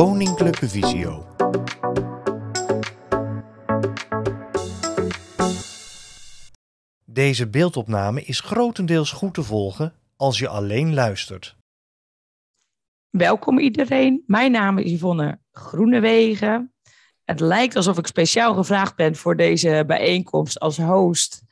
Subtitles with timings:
[0.00, 1.26] Koninklijke Visio.
[7.04, 11.56] Deze beeldopname is grotendeels goed te volgen als je alleen luistert.
[13.10, 14.22] Welkom iedereen.
[14.26, 16.72] Mijn naam is Yvonne Groenewegen.
[17.24, 21.42] Het lijkt alsof ik speciaal gevraagd ben voor deze bijeenkomst als host,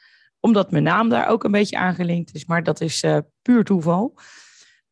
[0.41, 4.19] omdat mijn naam daar ook een beetje aangelinkt is, maar dat is uh, puur toeval.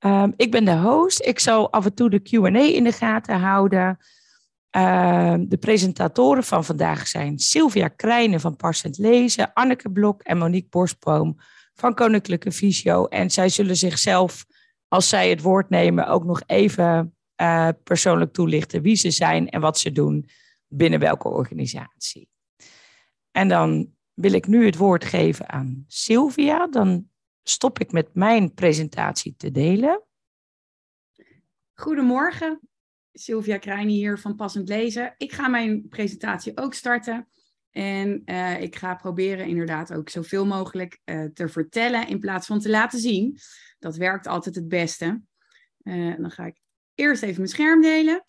[0.00, 1.22] Um, ik ben de host.
[1.22, 3.98] Ik zal af en toe de QA in de gaten houden.
[4.76, 10.68] Uh, de presentatoren van vandaag zijn Sylvia Krijnen van Parsent Lezen, Anneke Blok en Monique
[10.68, 11.36] Borstboom
[11.74, 13.06] van Koninklijke Visio.
[13.06, 14.46] En zij zullen zichzelf,
[14.88, 19.60] als zij het woord nemen, ook nog even uh, persoonlijk toelichten wie ze zijn en
[19.60, 20.28] wat ze doen
[20.68, 22.28] binnen welke organisatie.
[23.30, 26.66] En dan wil ik nu het woord geven aan Sylvia.
[26.66, 27.08] Dan
[27.48, 30.02] stop ik met mijn presentatie te delen.
[31.74, 32.60] Goedemorgen,
[33.12, 35.14] Sylvia Krijni hier van Passend Lezen.
[35.16, 37.28] Ik ga mijn presentatie ook starten.
[37.70, 42.60] En uh, ik ga proberen inderdaad ook zoveel mogelijk uh, te vertellen in plaats van
[42.60, 43.38] te laten zien.
[43.78, 45.22] Dat werkt altijd het beste.
[45.82, 46.60] Uh, dan ga ik
[46.94, 48.24] eerst even mijn scherm delen.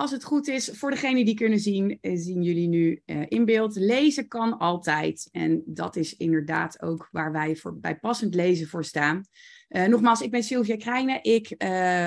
[0.00, 3.76] Als het goed is, voor degenen die kunnen zien, zien jullie nu uh, in beeld.
[3.76, 5.28] Lezen kan altijd.
[5.32, 9.24] En dat is inderdaad ook waar wij voor, bij passend lezen voor staan.
[9.68, 11.22] Uh, nogmaals, ik ben Sylvia Krijnen.
[11.22, 11.54] Ik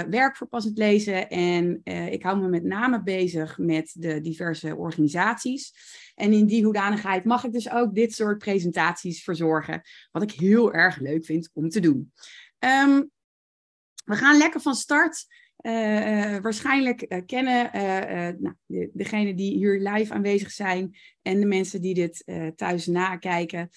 [0.10, 5.74] werk voor passend lezen en ik hou me met name bezig met de diverse organisaties.
[6.16, 9.82] En in die hoedanigheid mag ik dus ook dit soort presentaties verzorgen.
[10.12, 12.14] Wat ik heel erg leuk vind om te doen.
[12.60, 13.12] Um,
[14.06, 15.26] we gaan lekker van start.
[15.62, 17.70] Uh, uh, waarschijnlijk uh, kennen
[18.42, 22.24] nou, de, degenen die hier live aanwezig zijn en de mensen die dit
[22.56, 23.70] thuis nakijken,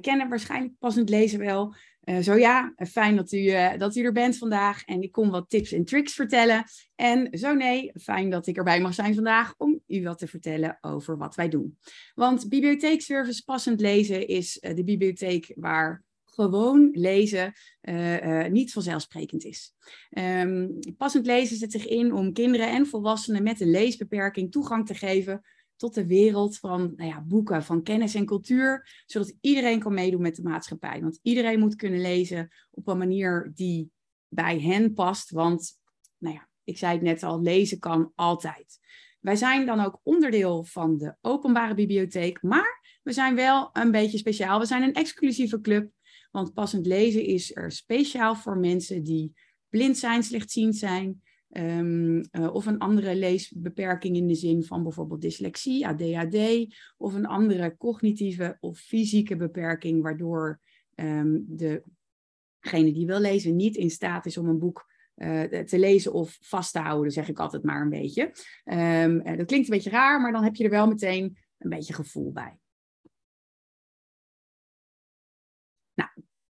[0.00, 1.74] kennen waarschijnlijk passend lezen wel.
[2.22, 5.72] zo ja, fijn dat u, dat u er bent vandaag en ik kom wat tips
[5.72, 6.64] en tricks vertellen.
[6.94, 10.78] En zo nee, fijn dat ik erbij mag zijn vandaag om u wat te vertellen
[10.80, 11.78] over wat wij doen.
[12.14, 16.04] Want bibliotheekservice passend lezen is de bibliotheek waar
[16.34, 19.74] gewoon lezen uh, niet vanzelfsprekend is.
[20.10, 24.94] Um, passend lezen zet zich in om kinderen en volwassenen met een leesbeperking toegang te
[24.94, 25.42] geven
[25.76, 30.22] tot de wereld van nou ja, boeken, van kennis en cultuur, zodat iedereen kan meedoen
[30.22, 31.00] met de maatschappij.
[31.00, 33.90] Want iedereen moet kunnen lezen op een manier die
[34.28, 35.80] bij hen past, want
[36.18, 38.78] nou ja, ik zei het net al, lezen kan altijd.
[39.20, 44.18] Wij zijn dan ook onderdeel van de openbare bibliotheek, maar we zijn wel een beetje
[44.18, 44.58] speciaal.
[44.58, 45.90] We zijn een exclusieve club
[46.32, 49.32] want passend lezen is er speciaal voor mensen die
[49.68, 51.22] blind zijn, slechtziend zijn.
[51.56, 56.66] Um, uh, of een andere leesbeperking in de zin van bijvoorbeeld dyslexie, ADHD,
[56.96, 60.60] of een andere cognitieve of fysieke beperking, waardoor
[60.94, 66.12] um, degene die wil lezen niet in staat is om een boek uh, te lezen
[66.12, 68.22] of vast te houden, zeg ik altijd maar een beetje.
[68.64, 71.70] Um, uh, dat klinkt een beetje raar, maar dan heb je er wel meteen een
[71.70, 72.61] beetje gevoel bij.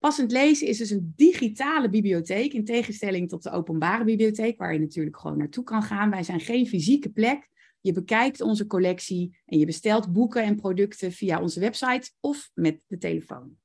[0.00, 4.78] Passend lezen is dus een digitale bibliotheek, in tegenstelling tot de openbare bibliotheek, waar je
[4.78, 6.10] natuurlijk gewoon naartoe kan gaan.
[6.10, 7.48] Wij zijn geen fysieke plek.
[7.80, 12.80] Je bekijkt onze collectie en je bestelt boeken en producten via onze website of met
[12.86, 13.56] de telefoon.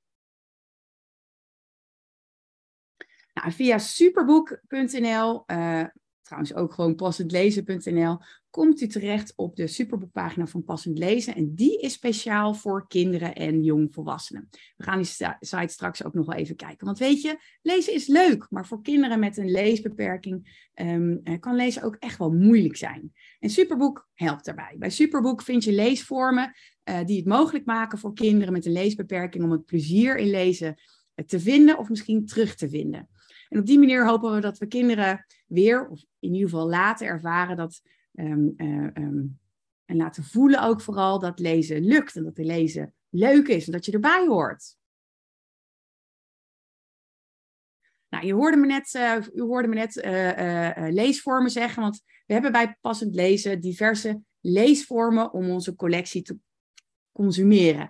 [3.34, 5.44] Nou, via superboek.nl,
[6.25, 8.18] trouwens ook gewoon passendlezen.nl,
[8.50, 11.36] komt u terecht op de superboekpagina van Passend Lezen.
[11.36, 14.50] En die is speciaal voor kinderen en jongvolwassenen.
[14.75, 15.06] We gaan die
[15.40, 16.85] site straks ook nog wel even kijken.
[16.85, 21.84] Want weet je, lezen is leuk, maar voor kinderen met een leesbeperking um, kan lezen
[21.84, 23.12] ook echt wel moeilijk zijn.
[23.40, 24.75] En Superboek helpt daarbij.
[24.78, 26.56] Bij Superboek vind je leesvormen
[26.90, 30.75] uh, die het mogelijk maken voor kinderen met een leesbeperking om het plezier in lezen
[31.25, 33.09] te vinden of misschien terug te vinden.
[33.55, 37.07] En op die manier hopen we dat we kinderen weer, of in ieder geval laten
[37.07, 37.81] ervaren dat
[38.17, 39.39] Um, um,
[39.85, 43.71] en laten voelen ook vooral dat lezen lukt en dat de lezen leuk is en
[43.71, 44.77] dat je erbij hoort.
[48.09, 48.93] Nou, je hoorde me net,
[49.33, 55.34] u hoorde me net uh, leesvormen zeggen, want we hebben bij passend lezen diverse leesvormen
[55.34, 56.37] om onze collectie te
[57.16, 57.90] consumeren.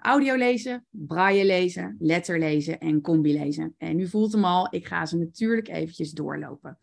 [0.00, 3.74] audio lezen, braille lezen, letter lezen en combi lezen.
[3.78, 6.78] En u voelt hem al, ik ga ze natuurlijk eventjes doorlopen.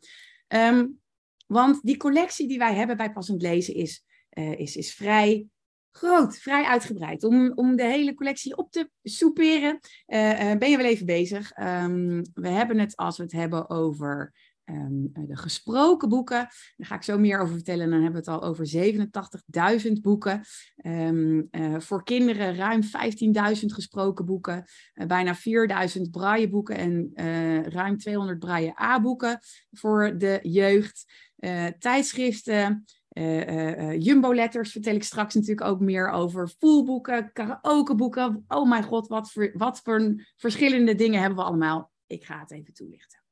[0.47, 1.01] Um,
[1.47, 4.03] want die collectie die wij hebben bij Passend Lezen is,
[4.33, 5.47] uh, is, is vrij
[5.91, 7.24] groot, vrij uitgebreid.
[7.24, 11.57] Om, om de hele collectie op te soeperen, uh, uh, ben je wel even bezig.
[11.57, 14.33] Um, we hebben het, als we het hebben over
[14.65, 16.38] ehm, de gesproken boeken.
[16.75, 17.89] Daar ga ik zo meer over vertellen.
[17.89, 20.42] Dan hebben we het al over 87.000 boeken.
[20.75, 21.42] Ehm,
[21.81, 24.65] voor kinderen ruim 15.000 gesproken boeken.
[25.07, 27.12] bijna 4.000 brailleboeken en
[27.71, 29.39] ruim 200 braille A-boeken
[29.71, 31.06] voor de jeugd.
[31.80, 36.50] tijdschriften, uh, Jumbo-letters vertel ik straks natuurlijk ook meer over.
[36.60, 38.45] Voelboeken, karaokeboeken.
[38.48, 41.92] Oh mijn god, wat voor, wat voor verschillende dingen hebben we allemaal.
[42.07, 43.22] Ik ga het even toelichten.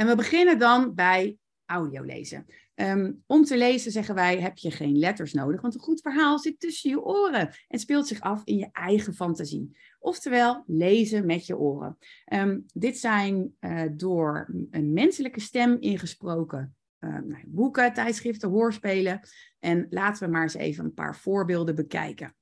[0.00, 2.46] En we beginnen dan bij audio lezen.
[2.74, 6.38] Ehm, om te lezen zeggen wij, heb je geen letters nodig, want een goed verhaal
[6.38, 9.76] zit tussen je oren en speelt zich af in je eigen fantasie.
[9.98, 11.98] Oftewel, lezen met je oren.
[12.24, 13.54] Ehm, dit zijn
[13.92, 19.20] door een menselijke stem ingesproken uh, nou, boeken, tijdschriften, hoorspelen.
[19.58, 22.34] En laten we maar eens even een paar voorbeelden bekijken.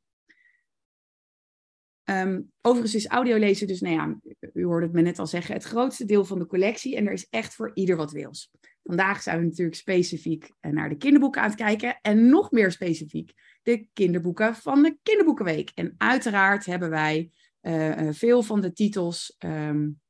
[2.10, 4.20] Um, overigens is audiolezen dus, nou ja,
[4.52, 6.96] u hoorde het me net al zeggen, het grootste deel van de collectie.
[6.96, 8.50] En er is echt voor ieder wat wils.
[8.82, 11.98] Vandaag zijn we natuurlijk specifiek eh, naar de kinderboeken aan het kijken.
[12.02, 13.32] En nog meer specifiek
[13.62, 15.70] de kinderboeken van de Kinderboekenweek.
[15.74, 17.30] En uiteraard hebben wij
[17.62, 20.00] uh, veel van de titels um,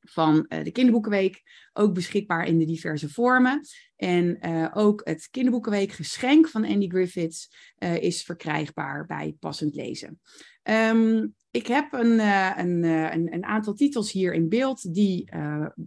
[0.00, 1.42] van de Kinderboekenweek,
[1.72, 3.60] ook beschikbaar in de diverse vormen.
[3.96, 4.38] En
[4.74, 10.20] ook het Kinderboekenweek geschenk van Andy Griffiths is verkrijgbaar bij Passend Lezen.
[10.68, 12.18] Um, ik heb een,
[12.58, 15.28] een, een, een, aantal titels hier in beeld die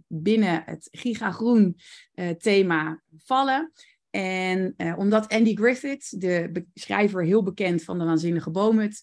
[0.06, 1.76] binnen het gigagroen
[2.38, 3.72] thema vallen.
[4.10, 9.02] En omdat Andy Griffiths, de schrijver heel bekend van de Waanzinnige Boomhut,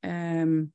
[0.00, 0.72] um,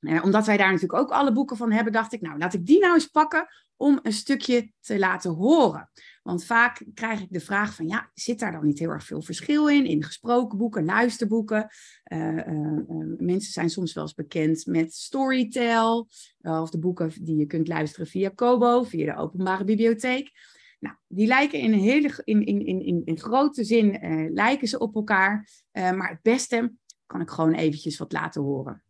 [0.00, 2.66] uh, omdat wij daar natuurlijk ook alle boeken van hebben, dacht ik, nou, laat ik
[2.66, 3.46] die nou eens pakken
[3.76, 5.90] om een stukje te laten horen.
[6.22, 9.22] Want vaak krijg ik de vraag van, ja, zit daar dan niet heel erg veel
[9.22, 9.86] verschil in?
[9.86, 11.68] In gesproken boeken, luisterboeken.
[12.12, 12.82] Uh, uh,
[13.18, 16.08] mensen zijn soms wel eens bekend met Storytel,
[16.40, 20.30] of de boeken die je kunt luisteren via Kobo, via de openbare bibliotheek.
[20.78, 23.98] Nou, die lijken in, hele, in, in, in, in grote zin
[24.32, 26.72] lijken ze op elkaar, maar het beste
[27.06, 28.84] kan ik gewoon eventjes wat laten horen.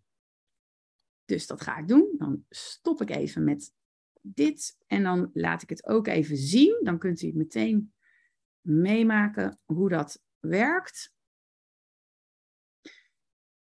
[1.25, 2.15] Dus dat ga ik doen.
[2.19, 3.73] Dan stop ik even met
[4.21, 6.81] dit en dan laat ik het ook even zien.
[6.83, 7.93] Dan kunt u het meteen
[8.61, 11.13] meemaken hoe dat werkt.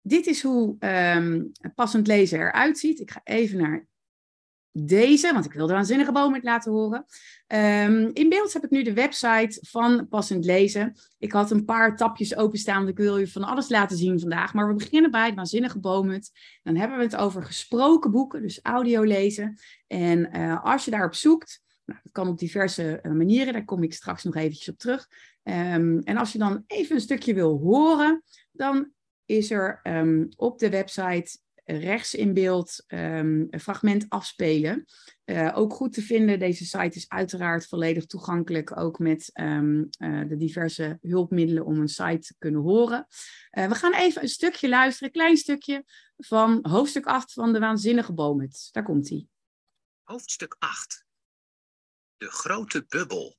[0.00, 3.00] Dit is hoe um, passend lezen eruit ziet.
[3.00, 3.86] Ik ga even naar
[4.72, 7.04] deze, want ik wil de waanzinnige boom met laten horen.
[7.52, 10.94] Um, in beeld heb ik nu de website van Passend Lezen.
[11.18, 14.54] Ik had een paar tapjes openstaan, want ik wil je van alles laten zien vandaag.
[14.54, 16.30] Maar we beginnen bij de waanzinnige boomhut.
[16.62, 19.58] Dan hebben we het over gesproken boeken, dus audio lezen.
[19.86, 23.82] En uh, als je daarop zoekt, nou, dat kan op diverse uh, manieren, daar kom
[23.82, 25.08] ik straks nog eventjes op terug.
[25.42, 28.22] Um, en als je dan even een stukje wil horen,
[28.52, 28.90] dan
[29.24, 31.38] is er um, op de website
[31.76, 34.84] rechts in beeld um, een fragment afspelen.
[35.24, 40.28] Uh, ook goed te vinden, deze site is uiteraard volledig toegankelijk, ook met um, uh,
[40.28, 43.06] de diverse hulpmiddelen om een site te kunnen horen.
[43.50, 45.84] Uh, we gaan even een stukje luisteren, klein stukje
[46.16, 48.68] van hoofdstuk 8 van de Waanzinnige Boomhut.
[48.72, 49.26] Daar komt hij.
[50.02, 51.06] Hoofdstuk 8.
[52.16, 53.36] De grote bubbel.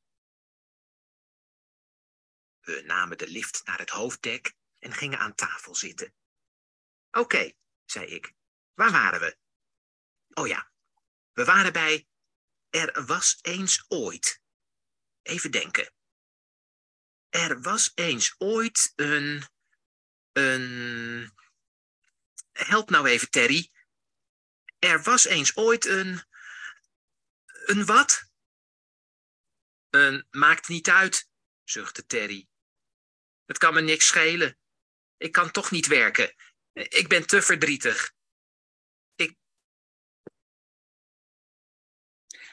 [2.60, 6.14] We namen de lift naar het hoofddek en gingen aan tafel zitten.
[7.12, 7.52] Oké,
[7.92, 8.34] zei ik.
[8.74, 9.38] Waar waren we?
[10.34, 10.72] Oh ja,
[11.32, 12.08] we waren bij
[12.70, 14.42] Er was eens ooit.
[15.22, 15.94] Even denken.
[17.30, 19.44] Er was eens ooit een.
[20.32, 21.34] Een.
[22.52, 23.72] Help nou even, Terry.
[24.80, 26.24] Er was eens ooit een.
[27.46, 28.28] Een wat?
[29.90, 31.30] Een maakt niet uit,
[31.64, 32.50] zuchtte Terry.
[33.46, 34.58] Het kan me niks schelen.
[35.18, 36.36] Ik kan toch niet werken.
[36.74, 38.12] Ik ben te verdrietig.
[39.16, 39.36] Ik...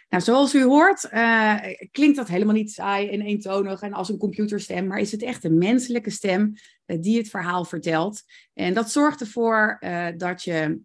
[0.09, 4.19] Nou, zoals u hoort, uh, klinkt dat helemaal niet saai en eentonig en als een
[4.19, 6.53] computerstem, maar is het echt een menselijke stem
[6.87, 8.23] uh, die het verhaal vertelt.
[8.55, 10.81] En dat zorgt ervoor uh, dat je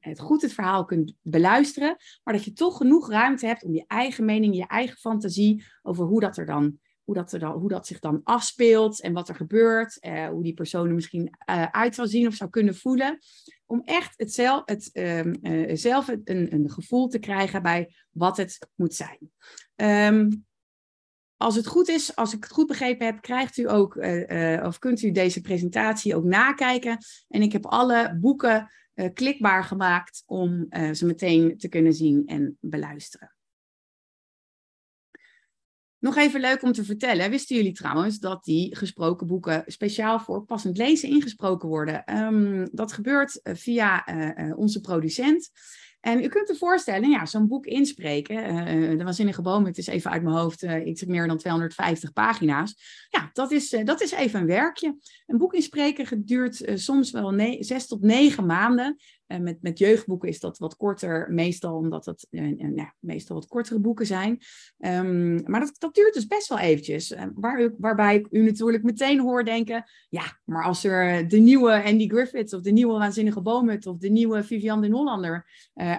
[0.00, 3.84] het goed het verhaal kunt beluisteren, maar dat je toch genoeg ruimte hebt om je
[3.86, 7.98] eigen mening, je eigen fantasie over hoe dat er dan hoe dat, hoe dat zich
[7.98, 12.08] dan afspeelt en wat er gebeurt, eh, hoe die persoon er misschien uh, uit zou
[12.08, 13.18] zien of zou kunnen voelen.
[13.66, 18.36] Om echt het zelf, het, um, uh, zelf een, een, gevoel te krijgen bij wat
[18.36, 19.30] het moet zijn.
[20.14, 20.44] Um,
[21.36, 23.96] als het goed is, als ik het goed begrepen heb, krijgt u ook,
[24.62, 26.98] of kunt u deze presentatie ook nakijken.
[27.28, 28.70] En ik heb alle boeken
[29.12, 33.35] klikbaar gemaakt om ze meteen te kunnen zien en beluisteren.
[36.06, 37.30] Nog even leuk om te vertellen.
[37.30, 42.18] Wisten jullie trouwens dat die gesproken boeken speciaal voor passend lezen ingesproken worden?
[42.18, 45.50] Um, dat gebeurt uh, via uh, onze producent.
[46.00, 49.86] En u kunt je voorstellen, ja, zo'n boek inspreken, uh, de Waanzinnige Boom, het is
[49.86, 52.74] even uit mijn hoofd iets meer dan 250 pagina's.
[53.10, 54.96] Ja, dat is, dat is even een werkje.
[55.26, 58.96] Een boek inspreken duurt soms wel zes tot negen maanden.
[59.26, 64.06] Met, met jeugdboeken is dat wat korter, meestal omdat het uh, meestal wat kortere boeken
[64.06, 64.38] zijn.
[64.78, 67.12] Um, maar dat, dat duurt dus best wel eventjes.
[67.12, 71.84] Uh, waar waarbij ik u natuurlijk meteen hoor denken, ja, maar als er de nieuwe
[71.84, 75.46] Andy Griffiths of de nieuwe Waanzinnige Boomhut of de nieuwe Vivian de Hollander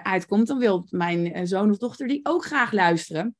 [0.02, 3.36] uitkomt, dan wil mijn zoon of dochter die ook graag luisteren.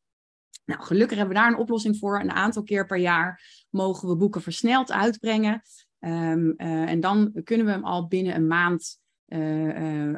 [0.65, 2.21] Nou, gelukkig hebben we daar een oplossing voor.
[2.21, 5.63] Een aantal keer per jaar mogen we boeken versneld uitbrengen.
[6.01, 8.99] Um, en dan kunnen we hem al binnen een maand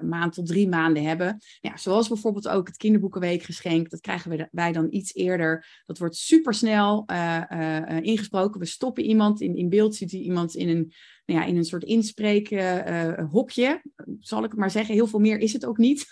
[0.03, 1.39] maand tot drie maanden hebben.
[1.61, 3.91] Ja, zoals bijvoorbeeld ook het kinderboekenweekgeschenk.
[3.91, 5.83] Dat krijgen wij dan iets eerder.
[5.87, 8.61] Dat wordt supersnel uh, ingesproken.
[8.61, 10.93] We stoppen iemand in, in beeld, ziet iemand in een,
[11.27, 13.83] nou ja, in een soort inspreekhokje.
[14.19, 14.95] zal ik maar zeggen.
[14.95, 16.07] Heel veel meer is het ook niet.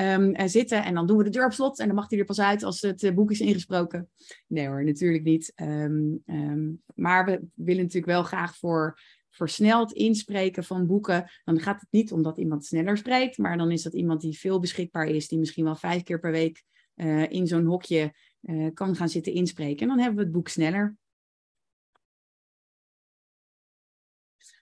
[0.00, 1.78] um, zitten en dan doen we de deur op slot.
[1.78, 4.08] En dan mag hij er pas uit als het boek is ingesproken.
[4.46, 5.52] Nee hoor, natuurlijk niet.
[5.62, 8.98] Um, um, maar we willen natuurlijk wel graag voor
[9.32, 13.82] versneld inspreken van boeken, dan gaat het niet omdat iemand sneller spreekt, maar dan is
[13.82, 16.62] dat iemand die veel beschikbaar is, die misschien wel vijf keer per week
[16.96, 19.80] uh, in zo'n hokje uh, kan gaan zitten inspreken.
[19.80, 20.96] En dan hebben we het boek sneller.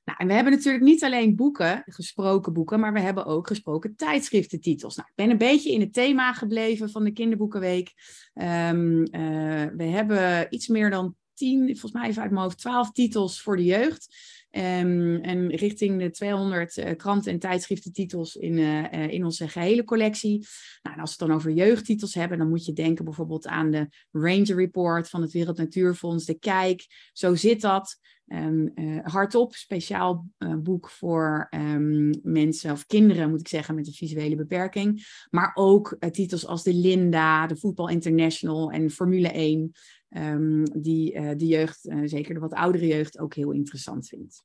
[0.05, 3.97] Nou, en we hebben natuurlijk niet alleen boeken, gesproken boeken, maar we hebben ook gesproken
[3.97, 4.97] tijdschriftentitels.
[4.97, 7.93] Nou, ik ben een beetje in het thema gebleven van de Kinderboekenweek.
[8.35, 12.91] Um, uh, we hebben iets meer dan tien, volgens mij even uit mijn hoofd, twaalf
[12.91, 14.17] titels voor de jeugd.
[14.53, 19.85] Um, en richting de 200 uh, kranten- en tijdschriftentitels in, uh, uh, in onze gehele
[19.85, 20.47] collectie.
[20.83, 23.71] Nou, en als we het dan over jeugdtitels hebben, dan moet je denken bijvoorbeeld aan
[23.71, 26.87] de Ranger Report van het Wereld Natuurfonds, de Kijk.
[27.13, 27.99] Zo zit dat.
[28.27, 30.27] Um, hardop, speciaal
[30.59, 35.07] boek voor um, mensen of kinderen, moet ik zeggen, met een visuele beperking.
[35.31, 39.73] Maar ook titels als de Linda, de Voetbal International en Formule 1.
[40.17, 44.45] Um, die uh, de jeugd, uh, zeker de wat oudere jeugd, ook heel interessant vindt.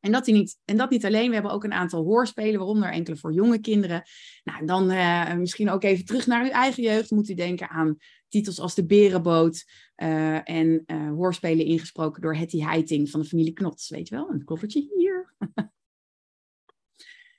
[0.00, 3.16] En dat, niet, en dat niet alleen, we hebben ook een aantal hoorspelen, waaronder enkele
[3.16, 4.02] voor jonge kinderen.
[4.44, 7.10] Nou, dan uh, misschien ook even terug naar uw eigen jeugd.
[7.10, 7.96] Moet u denken aan
[8.28, 9.64] titels als De Berenboot
[10.44, 13.88] en hoorspelen ingesproken door Hetty Heiting van de familie Knots.
[13.88, 15.34] Weet je wel, een koffertje hier.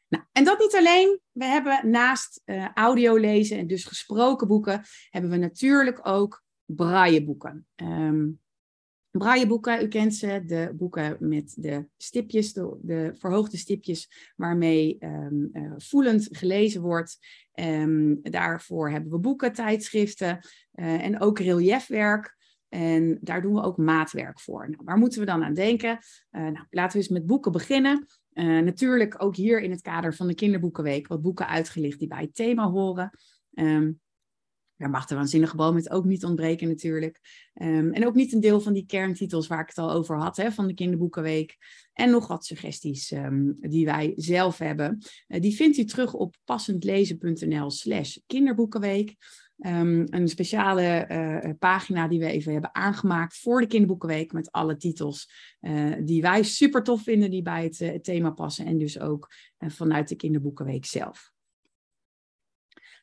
[0.07, 1.19] Nou, en dat niet alleen.
[1.31, 2.41] We hebben naast
[2.73, 6.40] audio lezen en dus gesproken boeken, hebben we natuurlijk ook
[6.75, 7.67] brailleboeken.
[7.75, 8.39] Um,
[9.11, 15.49] brailleboeken, u kent ze, de boeken met de stipjes, de, de verhoogde stipjes waarmee um,
[15.53, 17.17] uh, voelend gelezen wordt.
[17.59, 20.39] Um, daarvoor hebben we boeken, tijdschriften
[20.73, 22.39] uh, en ook reliefwerk.
[22.69, 24.69] En daar doen we ook maatwerk voor.
[24.69, 25.99] Nou, waar moeten we dan aan denken?
[26.31, 28.05] Uh, nou, laten we eens met boeken beginnen.
[28.33, 32.35] Natuurlijk ook hier in het kader van de Kinderboekenweek wat boeken uitgelicht die bij het
[32.35, 33.11] thema horen.
[34.81, 37.19] Daar mag de waanzinnige boom het ook niet ontbreken natuurlijk.
[37.61, 40.37] Um, en ook niet een deel van die kerntitels waar ik het al over had,
[40.37, 41.57] hè, van de Kinderboekenweek.
[41.93, 44.97] En nog wat suggesties um, die wij zelf hebben.
[45.27, 49.15] Uh, die vindt u terug op passendlezen.nl slash kinderboekenweek.
[49.65, 54.77] Um, een speciale uh, pagina die we even hebben aangemaakt voor de Kinderboekenweek met alle
[54.77, 59.31] titels uh, die wij super tof vinden, die bij het thema passen en dus ook
[59.57, 61.31] vanuit de Kinderboekenweek zelf.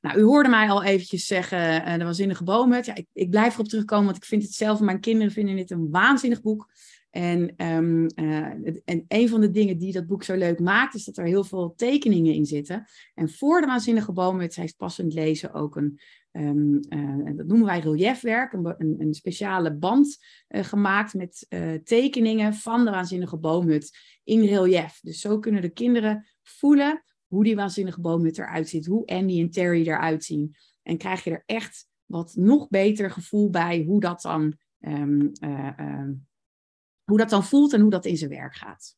[0.01, 2.87] Nou, u hoorde mij al eventjes zeggen, de waanzinnige boomhut.
[2.87, 5.71] Ja, ik, ik, blijf erop terugkomen, want ik vind het zelf, mijn kinderen vinden dit
[5.71, 6.69] een waanzinnig boek.
[7.11, 8.47] En, um, uh,
[8.85, 11.45] en een van de dingen die dat boek zo leuk maakt, is dat er heel
[11.45, 12.85] veel tekeningen in zitten.
[13.15, 16.01] En voor de waanzinnige boomhut heeft passend lezen ook een,
[16.33, 21.47] um, uh, dat noemen wij reliefwerk, een, een, een speciale band gemaakt met
[21.85, 25.01] tekeningen van de waanzinnige boomhut in relief.
[25.03, 29.51] Dus zo kunnen de kinderen voelen hoe die waanzinnige boomhut eruit ziet, hoe Andy en
[29.51, 30.57] Terry eruit zien.
[30.83, 35.71] En krijg je er echt wat nog beter gevoel bij hoe dat dan, um, uh,
[35.81, 36.09] uh,
[37.05, 38.97] hoe dat dan voelt en hoe dat in zijn werk gaat.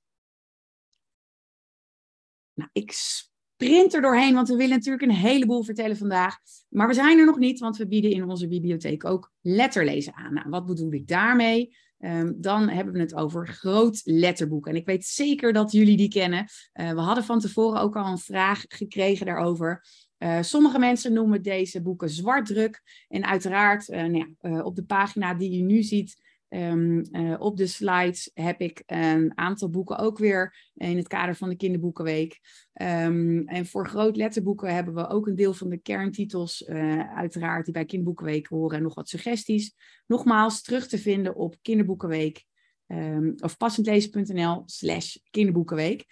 [2.54, 6.38] Nou, ik sprint er doorheen, want we willen natuurlijk een heleboel vertellen vandaag.
[6.68, 10.34] Maar we zijn er nog niet, want we bieden in onze bibliotheek ook letterlezen aan.
[10.34, 11.76] Nou, wat bedoel ik daarmee?
[12.04, 14.66] Um, dan hebben we het over groot letterboek.
[14.66, 16.46] En ik weet zeker dat jullie die kennen.
[16.80, 19.84] Uh, we hadden van tevoren ook al een vraag gekregen daarover.
[20.18, 22.82] Uh, sommige mensen noemen deze boeken zwartdruk.
[23.08, 26.16] En uiteraard, uh, nou ja, op de pagina die je nu ziet,
[26.50, 31.34] Um, uh, op de slides heb ik een aantal boeken ook weer in het kader
[31.34, 32.40] van de Kinderboekenweek.
[32.82, 37.64] Um, en voor groot letterboeken hebben we ook een deel van de kerntitels, uh, uiteraard,
[37.64, 39.74] die bij Kinderboekenweek horen en nog wat suggesties.
[40.06, 42.44] Nogmaals, terug te vinden op Kinderboekenweek.
[42.86, 46.04] Um, of passendlezen.nl slash kinderboekenweek.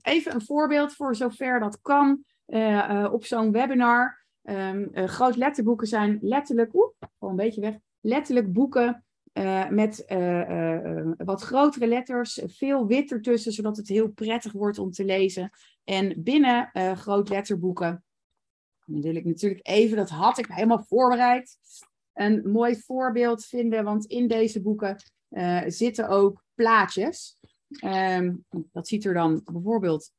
[0.00, 2.24] even een voorbeeld voor zover dat kan.
[2.46, 4.24] eh, op zo'n webinar.
[4.42, 9.05] Um, groot letterboeken zijn letterlijk, oeh, gewoon een beetje weg, letterlijk boeken
[9.70, 10.04] met
[11.16, 15.50] wat grotere letters, veel wit ertussen, zodat het heel prettig wordt om te lezen.
[15.84, 18.04] En binnen groot letterboeken,
[18.84, 21.56] dan wil ik natuurlijk even, dat had ik helemaal voorbereid,
[22.12, 24.96] een mooi voorbeeld vinden, want in deze boeken
[25.66, 27.38] zitten ook plaatjes.
[27.68, 28.34] Ehm,
[28.72, 30.12] dat ziet er dan bijvoorbeeld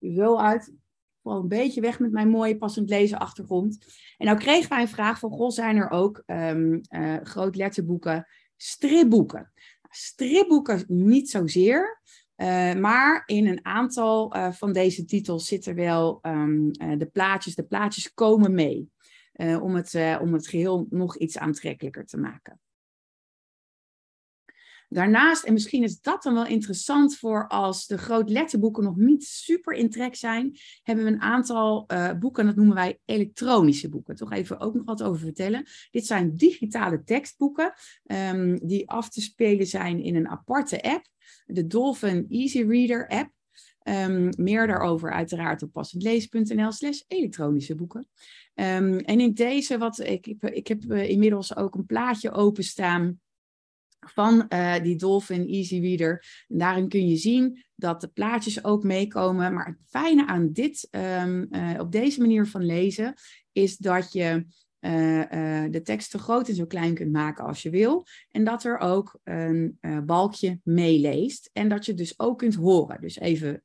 [0.00, 0.74] zo uit.
[1.20, 3.78] Wel een beetje weg met mijn mooie passend lezen achtergrond.
[4.16, 8.26] En nou kregen wij een vraag van, goh, zijn er ook um, uh, groot letterboeken,
[8.56, 9.52] stripboeken?
[9.82, 12.00] Nou, stripboeken niet zozeer.
[12.36, 17.54] Uh, maar in een aantal uh, van deze titels zitten wel um, de plaatjes.
[17.54, 18.90] De plaatjes komen mee.
[19.60, 22.60] om, het, om het geheel nog iets aantrekkelijker te maken.
[24.88, 29.24] Daarnaast, en misschien is dat dan wel interessant voor als de groot letterboeken nog niet
[29.24, 34.16] super in trek zijn, hebben we een aantal uh, boeken, dat noemen wij elektronische boeken.
[34.16, 35.66] Toch even ook nog wat over vertellen.
[35.90, 37.72] Dit zijn digitale tekstboeken
[38.06, 41.06] um, die af te spelen zijn in een aparte app,
[41.46, 43.34] de Dolphin Easy Reader app.
[43.88, 48.08] Um, meer daarover uiteraard op passendlezen.nl slash elektronische boeken.
[48.54, 53.20] Um, en in deze, wat ik, ik heb uh, inmiddels ook een plaatje openstaan
[54.10, 56.44] van uh, die Dolphin Easy Reader.
[56.48, 59.54] En daarin kun je zien dat de plaatjes ook meekomen.
[59.54, 63.14] Maar het fijne aan dit, um, uh, op deze manier van lezen,
[63.52, 64.46] is dat je
[64.80, 68.06] uh, de tekst zo groot en zo klein kunt maken als je wil.
[68.30, 71.50] En dat er ook een balkje meeleest.
[71.52, 73.00] En dat je dus ook kunt horen.
[73.00, 73.62] Dus even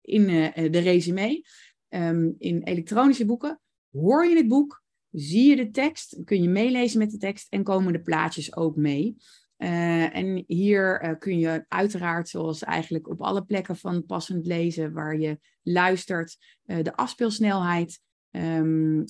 [0.00, 1.44] in de resume.
[1.88, 3.60] Um, in elektronische boeken
[3.90, 7.62] hoor je het boek, zie je de tekst, kun je meelezen met de tekst en
[7.62, 9.16] komen de plaatjes ook mee.
[9.62, 14.92] Uh, en hier uh, kun je uiteraard, zoals eigenlijk op alle plekken van passend lezen,
[14.92, 18.00] waar je luistert, uh, de afspeelsnelheid
[18.30, 19.04] um,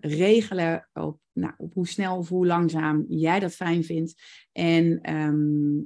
[0.00, 4.22] regelen op, nou, op hoe snel of hoe langzaam jij dat fijn vindt.
[4.52, 5.82] En um,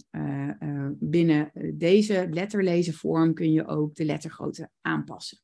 [0.99, 5.39] binnen deze letterlezenvorm kun je ook de lettergrootte aanpassen.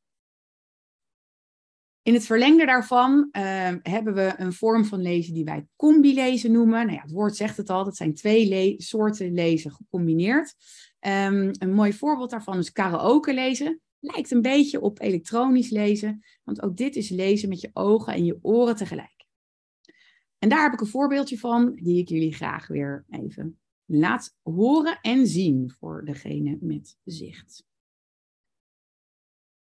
[2.03, 3.41] In het verlengde daarvan uh,
[3.81, 6.85] hebben we een vorm van lezen die wij combi-lezen noemen.
[6.85, 10.55] Nou ja, het woord zegt het al, dat zijn twee soorten lezen gecombineerd.
[10.99, 13.81] Um, een mooi voorbeeld daarvan is karaoke lezen.
[13.99, 18.25] Lijkt een beetje op elektronisch lezen, want ook dit is lezen met je ogen en
[18.25, 19.25] je oren tegelijk.
[20.39, 24.99] En daar heb ik een voorbeeldje van, die ik jullie graag weer even laat horen
[25.01, 27.65] en zien voor degene met zicht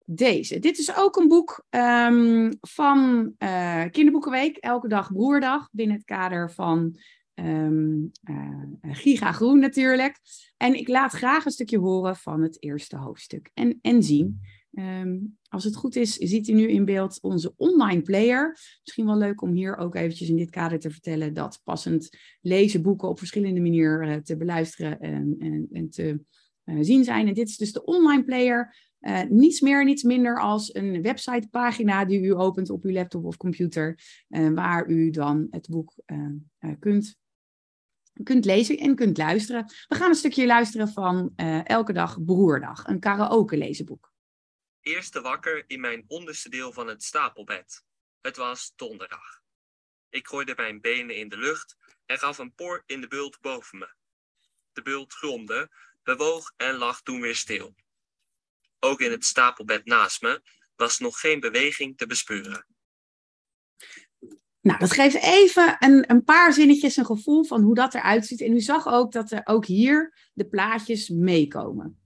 [0.05, 0.59] deze.
[0.59, 6.51] Dit is ook een boek um, van uh, Kinderboekenweek, elke dag broerdag, binnen het kader
[6.51, 6.97] van
[7.35, 10.19] um, uh, Giga Groen natuurlijk.
[10.57, 14.41] En ik laat graag een stukje horen van het eerste hoofdstuk en, en zien.
[14.71, 18.57] Um, als het goed is, ziet u nu in beeld onze online player.
[18.83, 22.09] Misschien wel leuk om hier ook eventjes in dit kader te vertellen dat passend
[22.41, 26.25] lezen boeken op verschillende manieren uh, te beluisteren en, en, en te
[26.81, 27.27] zien zijn.
[27.27, 32.05] En dit is dus de online player uh, niets meer, niets minder als een websitepagina
[32.05, 36.73] die u opent op uw laptop of computer, uh, waar u dan het boek uh,
[36.79, 37.17] kunt,
[38.23, 39.65] kunt lezen en kunt luisteren.
[39.87, 44.11] We gaan een stukje luisteren van Elke Dag Broerdag, een karaoke lezenboek.
[44.81, 47.83] Eerste wakker in mijn onderste deel van het stapelbed.
[48.21, 49.41] Het was donderdag.
[50.09, 53.77] Ik gooide mijn benen in de lucht en gaf een por in de bult boven
[53.77, 53.93] me.
[54.73, 55.71] De bult gromde,
[56.03, 57.75] bewoog en lag toen weer stil.
[58.83, 60.41] Ook in het stapelbed naast me
[60.75, 62.65] was nog geen beweging te bespeuren.
[64.61, 68.41] Nou, dat geeft even een, een paar zinnetjes een gevoel van hoe dat eruit ziet.
[68.41, 72.01] En u zag ook dat er ook hier de plaatjes meekomen.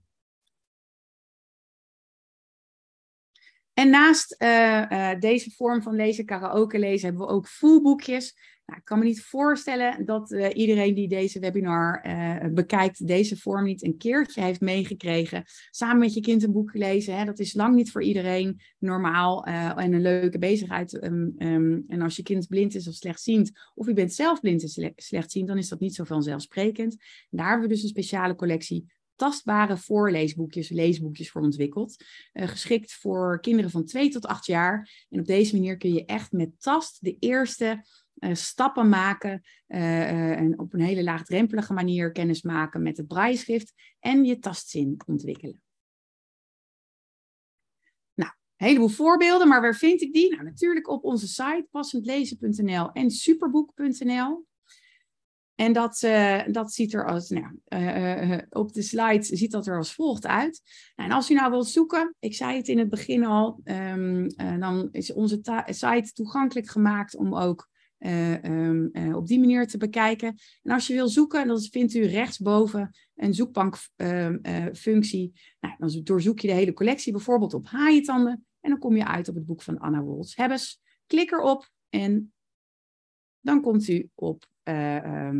[3.72, 8.57] En naast uh, uh, deze vorm van lezen, karaoke lezen, hebben we ook voelboekjes.
[8.68, 13.36] Nou, ik kan me niet voorstellen dat uh, iedereen die deze webinar uh, bekijkt, deze
[13.36, 15.44] vorm niet een keertje heeft meegekregen.
[15.70, 19.48] Samen met je kind een boek lezen, hè, dat is lang niet voor iedereen normaal
[19.48, 21.04] uh, en een leuke bezigheid.
[21.04, 24.62] Um, um, en als je kind blind is of slechtziend, of je bent zelf blind
[24.62, 26.92] en sle slechtziend, dan is dat niet zo vanzelfsprekend.
[26.92, 32.04] En daar hebben we dus een speciale collectie tastbare voorleesboekjes, leesboekjes voor ontwikkeld.
[32.32, 35.06] Geschikt voor kinderen van 2 tot 8 jaar.
[35.10, 37.84] En op deze manier kun je echt met tast de eerste
[38.32, 44.24] stappen maken uh, en op een hele laagdrempelige manier kennis maken met het braaischrift en
[44.24, 45.62] je tastzin ontwikkelen.
[48.14, 50.30] Nou, een heleboel voorbeelden, maar waar vind ik die?
[50.30, 54.46] Nou, natuurlijk op onze site passendlezen.nl en superboek.nl.
[55.54, 55.98] En dat,
[56.50, 57.60] dat ziet er als, nou,
[58.50, 60.62] op de slide ziet dat er als volgt uit.
[60.96, 64.28] Nou, en als u nou wilt zoeken, ik zei het in het begin al, um,
[64.60, 70.38] dan is onze site toegankelijk gemaakt om ook um, op die manier te bekijken.
[70.62, 75.32] En als je wil zoeken, dan vindt u rechtsboven een zoekbankfunctie.
[75.60, 78.46] nou, dan doorzoek je de hele collectie, bijvoorbeeld op haaientanden.
[78.60, 80.80] En dan kom je uit op het boek van Anna Wolfs Hebbes.
[81.06, 82.32] Klik erop en
[83.40, 85.30] dan komt u op uh, uh,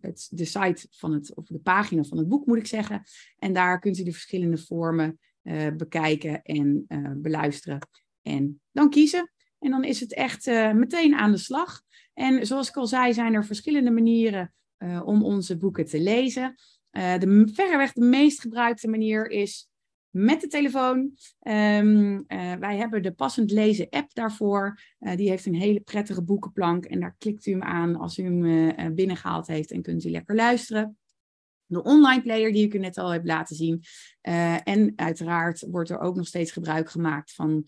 [0.00, 3.02] het, de site van het, of de pagina van het boek moet ik zeggen.
[3.38, 6.86] En daar kunt u de verschillende vormen uh, bekijken en
[7.22, 7.88] beluisteren.
[8.22, 9.30] En dan kiezen.
[9.58, 11.82] En dan is het echt meteen aan de slag.
[12.14, 14.54] En zoals ik al zei, zijn er verschillende manieren
[15.04, 16.54] om onze boeken te lezen.
[16.90, 19.68] de verreweg de meest gebruikte manier is
[20.10, 21.10] met de telefoon.
[21.42, 24.80] Uh, wij hebben de Passend Lezen app daarvoor.
[24.98, 26.84] Die heeft een hele prettige boekenplank.
[26.84, 30.34] En daar klikt u hem aan als u hem binnengehaald heeft en kunt u lekker
[30.34, 30.96] luisteren
[31.66, 33.82] de online player die ik u net al heb laten zien.
[34.64, 37.64] En uiteraard wordt er ook nog steeds gebruik gemaakt van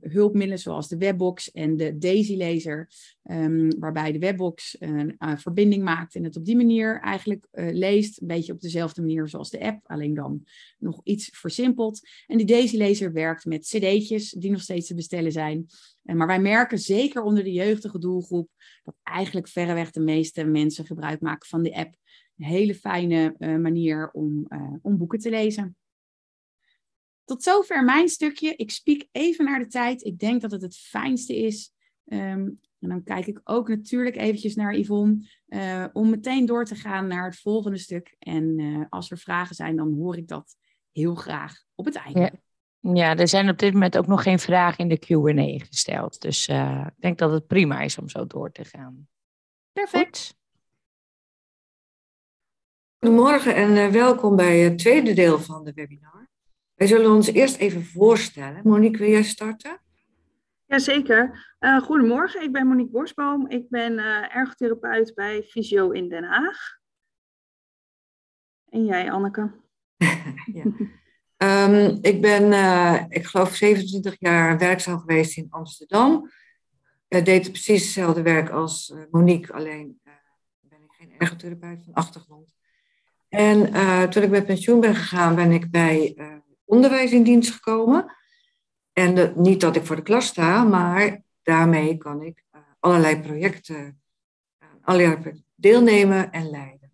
[0.00, 2.90] hulpmiddelen zoals de Webbox en de Daisy Laser,
[3.22, 8.26] um, waarbij de Webbox een verbinding maakt en het op die manier eigenlijk leest, een
[8.26, 10.44] beetje op dezelfde manier zoals de app, alleen dan
[10.78, 12.00] nog iets versimpeld.
[12.26, 15.66] En die Daisy Laser werkt met cd'tjes die nog steeds te bestellen zijn.
[16.02, 18.48] Maar wij merken zeker onder de jeugdige doelgroep
[18.82, 21.94] dat eigenlijk verreweg de meeste mensen gebruik maken van de app.
[22.36, 24.46] Een hele fijne manier om,
[24.82, 25.76] om boeken te lezen.
[27.24, 28.54] Tot zover mijn stukje.
[28.56, 30.04] Ik spiek even naar de tijd.
[30.04, 31.72] Ik denk dat het het fijnste is.
[32.04, 35.28] Um, en dan kijk ik ook natuurlijk eventjes naar Yvonne.
[35.48, 38.16] Uh, om meteen door te gaan naar het volgende stuk.
[38.18, 40.56] En als er vragen zijn, dan hoor ik dat
[40.92, 42.20] heel graag op het einde.
[42.20, 42.30] Ja.
[42.92, 46.20] Ja, er zijn op dit moment ook nog geen vragen in de Q&A gesteld.
[46.20, 49.08] Dus uh, ik denk dat het prima is om zo door te gaan.
[49.72, 50.36] Perfect.
[52.98, 56.23] Goedemorgen en uh, welkom bij het tweede deel van de webinar.
[56.84, 58.60] Wij zullen ons eerst even voorstellen.
[58.64, 59.80] Monique, wil jij starten?
[60.66, 61.54] Jazeker.
[61.60, 63.48] Uh, goedemorgen, ik ben Monique Borsboom.
[63.48, 63.98] Ik ben
[64.30, 66.78] ergotherapeut bij Visio in Den Haag.
[68.68, 69.50] En jij, Anneke?
[70.56, 70.64] ja.
[71.36, 76.30] Um, ik ben, uh, ik geloof, 27 jaar werkzaam geweest in Amsterdam.
[77.08, 80.00] Uh, deed precies hetzelfde werk als Monique, alleen
[80.60, 82.54] ben ik geen ergotherapeut van achtergrond.
[83.28, 83.70] En
[84.10, 86.14] toen ik met pensioen ben gegaan, ben ik bij
[86.64, 88.12] onderwijs in dienst gekomen.
[88.92, 92.44] En niet dat ik voor de klas sta, maar daarmee kan ik
[92.78, 94.02] allerlei projecten,
[94.80, 96.90] allerlei projecten deelnemen en leiden.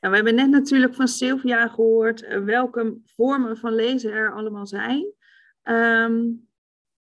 [0.00, 4.66] Nou, we hebben net natuurlijk van Sylvia gehoord uh, welke vormen van lezen er allemaal
[4.66, 5.12] zijn.
[5.62, 6.48] Um,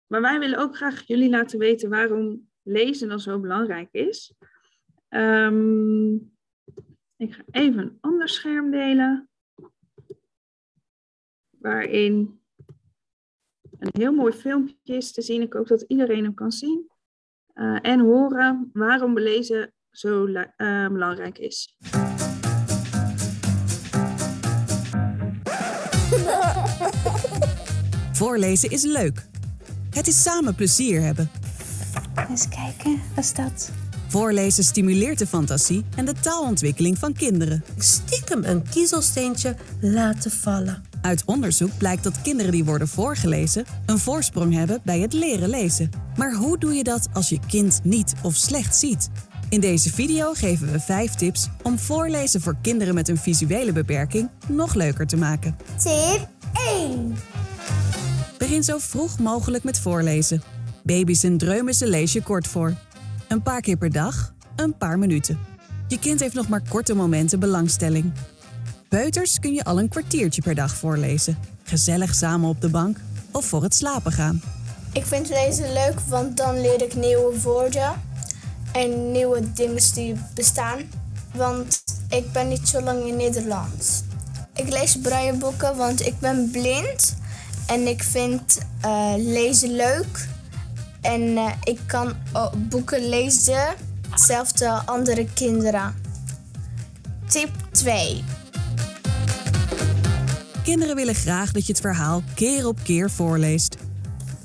[0.07, 4.33] maar wij willen ook graag jullie laten weten waarom lezen dan zo belangrijk is.
[5.09, 6.13] Um,
[7.17, 9.29] ik ga even een ander scherm delen.
[11.63, 12.39] Waarin
[13.79, 15.41] een heel mooi filmpje is te zien.
[15.41, 16.91] Ik hoop dat iedereen hem kan zien.
[17.55, 20.47] Uh, en horen waarom lezen zo uh,
[20.87, 21.75] belangrijk is.
[28.13, 29.27] Voorlezen is leuk.
[29.89, 31.29] Het is samen plezier hebben.
[32.29, 33.71] Eens kijken, wat is dat?
[34.07, 37.63] Voorlezen stimuleert de fantasie en de taalontwikkeling van kinderen.
[37.77, 40.92] Stiekem een kiezelsteentje laten vallen.
[41.03, 45.89] Uit onderzoek blijkt dat kinderen die worden voorgelezen een voorsprong hebben bij het leren lezen.
[46.17, 49.09] Maar hoe doe je dat als je kind niet of slecht ziet?
[49.49, 54.29] In deze video geven we 5 tips om voorlezen voor kinderen met een visuele beperking
[54.47, 55.57] nog leuker te maken.
[55.77, 56.27] Tip
[56.77, 57.15] 1.
[58.37, 60.43] Begin zo vroeg mogelijk met voorlezen.
[60.83, 62.73] Baby's en dreumissen lees je kort voor.
[63.27, 65.39] Een paar keer per dag, een paar minuten.
[65.87, 68.11] Je kind heeft nog maar korte momenten belangstelling.
[68.93, 71.37] Peuters kun je al een kwartiertje per dag voorlezen.
[71.63, 72.97] Gezellig samen op de bank
[73.31, 74.41] of voor het slapen gaan.
[74.91, 78.01] Ik vind lezen leuk, want dan leer ik nieuwe woorden
[78.71, 80.79] en nieuwe dingen die bestaan.
[81.33, 84.05] Want ik ben niet zo lang in Nederland.
[84.53, 87.15] Ik lees brailleboeken, want ik ben blind
[87.67, 90.27] en ik vind uh, lezen leuk.
[91.01, 92.13] En uh, ik kan
[92.57, 93.75] boeken lezen,
[94.09, 95.95] hetzelfde andere kinderen.
[97.27, 98.23] Tip 2.
[100.63, 103.77] Kinderen willen graag dat je het verhaal keer op keer voorleest.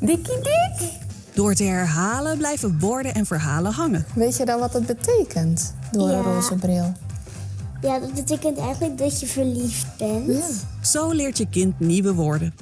[0.01, 0.91] Dikkie dik.
[1.35, 4.07] Door te herhalen blijven woorden en verhalen hangen.
[4.15, 6.17] Weet je dan wat het betekent door ja.
[6.17, 6.93] een roze bril?
[7.81, 10.27] Ja, dat betekent eigenlijk dat je verliefd bent.
[10.27, 10.47] Ja.
[10.83, 12.55] Zo leert je kind nieuwe woorden.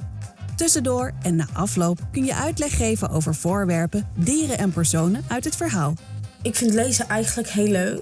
[0.55, 5.55] Tussendoor en na afloop kun je uitleg geven over voorwerpen, dieren en personen uit het
[5.55, 5.93] verhaal.
[6.41, 8.01] Ik vind lezen eigenlijk heel leuk.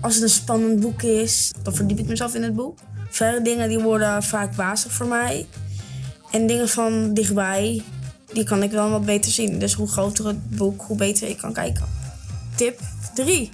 [0.00, 2.78] Als het een spannend boek is, dan verdiep ik mezelf in het boek.
[3.10, 5.46] Verre dingen die worden vaak wazig voor mij.
[6.30, 7.82] En dingen van dichtbij,
[8.32, 9.58] die kan ik wel wat beter zien.
[9.58, 11.86] Dus hoe groter het boek, hoe beter ik kan kijken.
[12.54, 12.80] Tip
[13.14, 13.50] 3.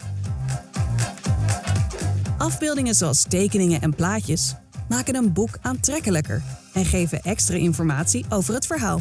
[2.39, 4.55] Afbeeldingen zoals tekeningen en plaatjes
[4.89, 9.01] maken een boek aantrekkelijker en geven extra informatie over het verhaal.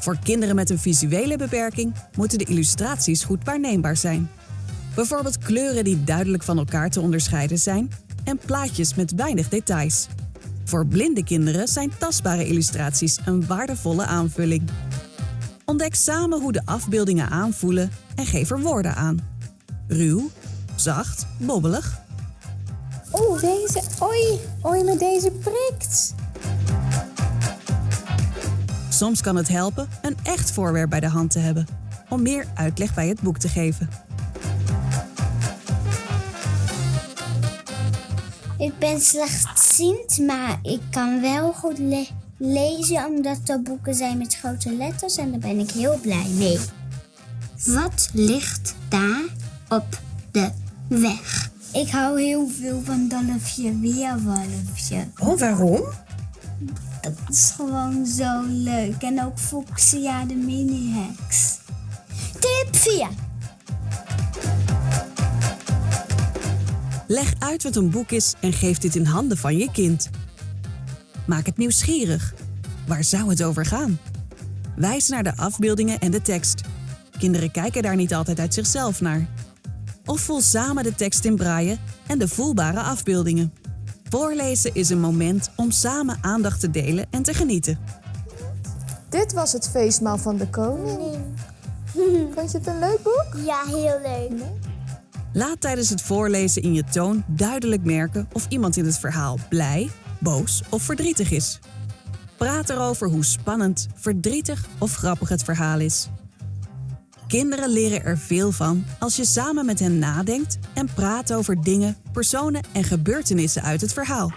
[0.00, 4.30] Voor kinderen met een visuele beperking moeten de illustraties goed waarneembaar zijn.
[4.94, 7.90] Bijvoorbeeld kleuren die duidelijk van elkaar te onderscheiden zijn
[8.24, 10.08] en plaatjes met weinig details.
[10.64, 14.70] Voor blinde kinderen zijn tastbare illustraties een waardevolle aanvulling.
[15.64, 19.18] Ontdek samen hoe de afbeeldingen aanvoelen en geef er woorden aan.
[19.86, 20.30] Ruw,
[20.76, 22.00] zacht, bobbelig.
[23.12, 23.82] Oeh, deze.
[24.02, 26.14] Oei, oei, met deze prikt.
[28.88, 31.66] Soms kan het helpen een echt voorwerp bij de hand te hebben
[32.08, 33.88] om meer uitleg bij het boek te geven.
[38.62, 44.34] Ik ben slechtziend, maar ik kan wel goed le- lezen omdat er boeken zijn met
[44.34, 46.58] grote letters en daar ben ik heel blij mee.
[47.64, 49.22] Wat ligt daar
[49.68, 50.50] op de
[50.88, 51.50] weg?
[51.72, 55.06] Ik hou heel veel van Dolfje Weerwolfje.
[55.18, 55.82] Oh, waarom?
[57.00, 59.02] Dat is gewoon zo leuk.
[59.02, 61.58] En ook Foxia de mini-heks.
[62.32, 63.08] Tip 4.
[67.12, 70.10] Leg uit wat een boek is en geef dit in handen van je kind.
[71.26, 72.34] Maak het nieuwsgierig.
[72.86, 73.98] Waar zou het over gaan?
[74.76, 76.60] Wijs naar de afbeeldingen en de tekst.
[77.18, 79.26] Kinderen kijken daar niet altijd uit zichzelf naar.
[80.04, 83.52] Of voel samen de tekst in braille en de voelbare afbeeldingen.
[84.08, 87.78] Voorlezen is een moment om samen aandacht te delen en te genieten.
[89.08, 91.16] Dit was het feestmaal van de koning.
[92.34, 93.44] Vond je het een leuk boek?
[93.44, 94.40] Ja, heel leuk.
[95.32, 99.90] Laat tijdens het voorlezen in je toon duidelijk merken of iemand in het verhaal blij,
[100.18, 101.58] boos of verdrietig is.
[102.36, 106.08] Praat erover hoe spannend, verdrietig of grappig het verhaal is.
[107.28, 111.96] Kinderen leren er veel van als je samen met hen nadenkt en praat over dingen,
[112.12, 114.32] personen en gebeurtenissen uit het verhaal.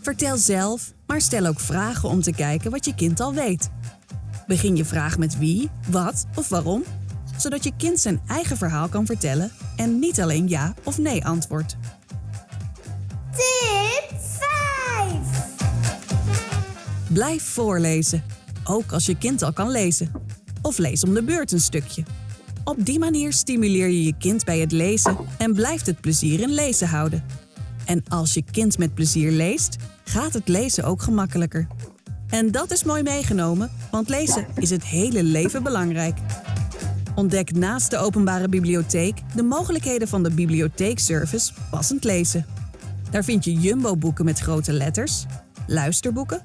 [0.00, 3.70] Vertel zelf, maar stel ook vragen om te kijken wat je kind al weet.
[4.46, 6.84] Begin je vraag met wie, wat of waarom,
[7.38, 11.76] zodat je kind zijn eigen verhaal kan vertellen en niet alleen ja of nee antwoordt.
[13.30, 14.18] Tip
[14.98, 15.12] 5.
[17.08, 18.24] Blijf voorlezen,
[18.64, 20.12] ook als je kind al kan lezen.
[20.62, 22.02] Of lees om de beurt een stukje.
[22.64, 26.54] Op die manier stimuleer je je kind bij het lezen en blijft het plezier in
[26.54, 27.24] lezen houden.
[27.84, 31.66] En als je kind met plezier leest, gaat het lezen ook gemakkelijker.
[32.28, 36.18] En dat is mooi meegenomen, want lezen is het hele leven belangrijk.
[37.18, 42.46] Ontdek naast de openbare bibliotheek de mogelijkheden van de bibliotheekservice Passend Lezen.
[43.10, 45.24] Daar vind je jumbo-boeken met grote letters,
[45.66, 46.42] luisterboeken,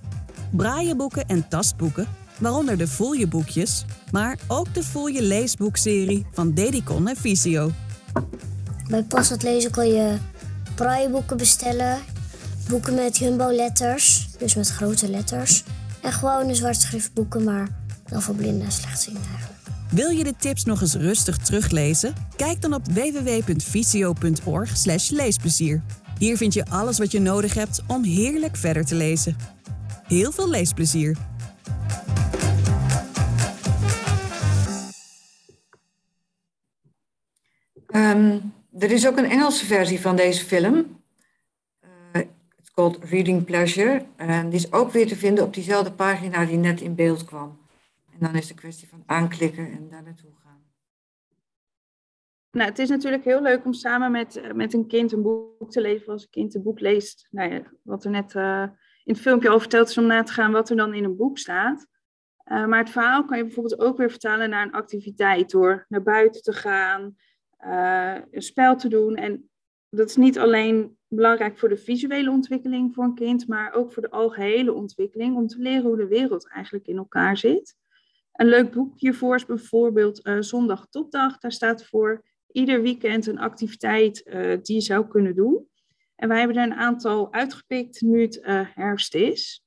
[0.51, 2.07] braaieboeken en tastboeken,
[2.37, 7.71] waaronder de Voel je boekjes, maar ook de Voel je leesboekserie van Dedicon en Visio.
[8.89, 10.17] Bij Passend Lezen kan je
[10.75, 11.99] brailleboeken bestellen.
[12.67, 15.63] Boeken met jumbo-letters, dus met grote letters.
[16.01, 17.67] En gewone zwartschriftboeken, maar
[18.09, 19.42] dan voor blinden en slechtzienden.
[19.93, 22.13] Wil je de tips nog eens rustig teruglezen?
[22.35, 25.81] Kijk dan op www.visio.org leesplezier.
[26.17, 29.35] Hier vind je alles wat je nodig hebt om heerlijk verder te lezen.
[30.07, 31.17] Heel veel leesplezier!
[37.87, 38.39] Ehm,
[38.79, 41.01] er is ook een Engelse versie van deze film.
[42.15, 42.21] Uh,
[42.59, 44.05] it's called Reading Pleasure.
[44.15, 47.62] En die is ook weer te vinden op diezelfde pagina die net in beeld kwam.
[48.13, 50.63] En dan is de kwestie van aanklikken en daar naartoe gaan.
[52.51, 55.71] Nou, het is natuurlijk heel leuk om samen met, eh, met een kind een boek
[55.71, 56.07] te lezen.
[56.07, 58.61] Als een kind een boek leest, nou ja, wat er net uh,
[59.03, 61.15] in het filmpje al verteld is om na te gaan wat er dan in een
[61.15, 61.87] boek staat.
[62.51, 66.03] Uh, maar het verhaal kan je bijvoorbeeld ook weer vertalen naar een activiteit door naar
[66.03, 67.15] buiten te gaan,
[68.31, 69.15] een spel te doen.
[69.15, 69.49] En
[69.89, 74.01] dat is niet alleen belangrijk voor de visuele ontwikkeling voor een kind, maar ook voor
[74.01, 77.75] de algehele ontwikkeling, om te leren hoe de wereld eigenlijk in elkaar zit.
[78.33, 81.37] Een leuk boek hiervoor is bijvoorbeeld uh, Zondag Topdag.
[81.37, 85.67] Daar staat voor ieder weekend een activiteit uh, die je zou kunnen doen.
[86.15, 89.63] En wij hebben er een aantal uitgepikt nu het uh, herfst is.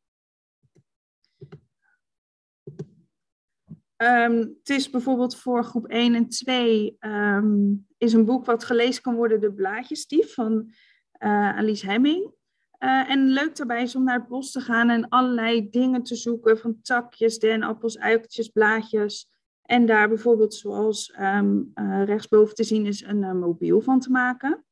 [4.02, 9.02] Um, het is bijvoorbeeld voor groep 1 en 2 um, is een boek wat gelezen
[9.02, 10.72] kan worden, De Blaadjesdief van
[11.18, 12.34] Alice Hemming.
[12.78, 16.14] Uh, en leuk daarbij is om naar het bos te gaan en allerlei dingen te
[16.14, 19.30] zoeken, van takjes, denappels, uikertjes, blaadjes.
[19.62, 24.10] En daar bijvoorbeeld, zoals um, uh, rechtsboven te zien is, een uh, mobiel van te
[24.10, 24.64] maken.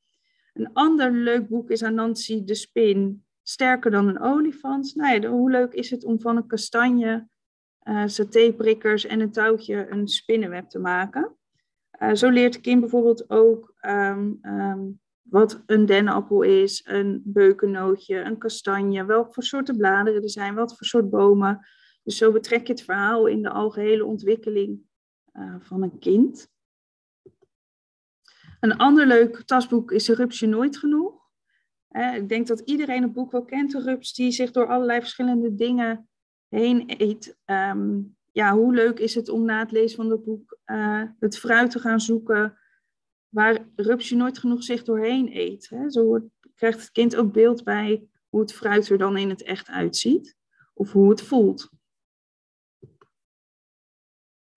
[0.52, 4.94] Een ander leuk boek is aan Nancy de Spin, Sterker dan een olifant.
[4.94, 7.28] Nou ja, hoe leuk is het om van een kastanje,
[8.06, 11.36] satéprikkers en een touwtje een spinnenweb te maken.
[12.12, 19.04] zo leert kind bijvoorbeeld ook um, um, wat een dennenappel is, een beukennootje, een kastanje,
[19.04, 21.66] welke voor soorten bladeren er zijn, wat voor soort bomen.
[22.02, 24.80] Dus zo betrek je het verhaal in de algehele ontwikkeling
[25.32, 26.52] uh, van een kind.
[28.60, 31.22] Een ander leuk tasboek is de Rupsje Nooit Genoeg.
[31.90, 35.00] Uh, ik denk dat iedereen het boek wel kent, de rups die zich door allerlei
[35.00, 36.08] verschillende dingen
[36.48, 37.36] heen eet.
[37.46, 41.38] Um, ja, hoe leuk is het om na het lezen van het boek uh, het
[41.38, 42.58] fruit te gaan zoeken
[43.34, 45.68] waar rupsje nooit genoeg zich doorheen eet.
[45.68, 45.90] Hè?
[45.90, 49.68] Zo krijgt het kind ook beeld bij hoe het fruit er dan in het echt
[49.68, 50.36] uitziet.
[50.74, 51.70] Of hoe het voelt.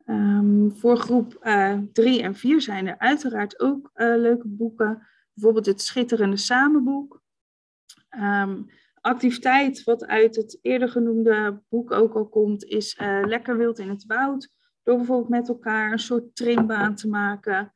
[0.05, 1.37] Um, voor groep
[1.93, 5.07] 3 uh, en 4 zijn er uiteraard ook uh, leuke boeken.
[5.33, 7.21] Bijvoorbeeld het Schitterende Samenboek.
[8.09, 8.69] Um,
[9.01, 13.89] activiteit wat uit het eerder genoemde boek ook al komt, is uh, Lekker wild in
[13.89, 14.53] het woud.
[14.83, 17.75] Door bijvoorbeeld met elkaar een soort trimbaan te maken.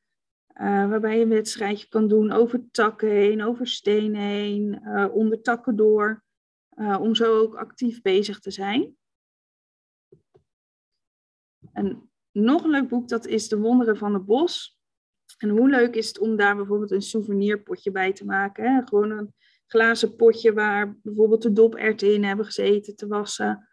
[0.56, 5.42] Uh, waarbij je een wedstrijdje kan doen over takken heen, over stenen heen, uh, onder
[5.42, 6.24] takken door.
[6.76, 8.98] Uh, om zo ook actief bezig te zijn.
[11.74, 14.80] En nog een leuk boek, dat is De Wonderen van het Bos.
[15.38, 18.76] En hoe leuk is het om daar bijvoorbeeld een souvenirpotje bij te maken.
[18.76, 18.82] Hè?
[18.86, 19.34] Gewoon een
[19.68, 23.68] glazen potje waar bijvoorbeeld de doperwten in hebben gezeten te wassen.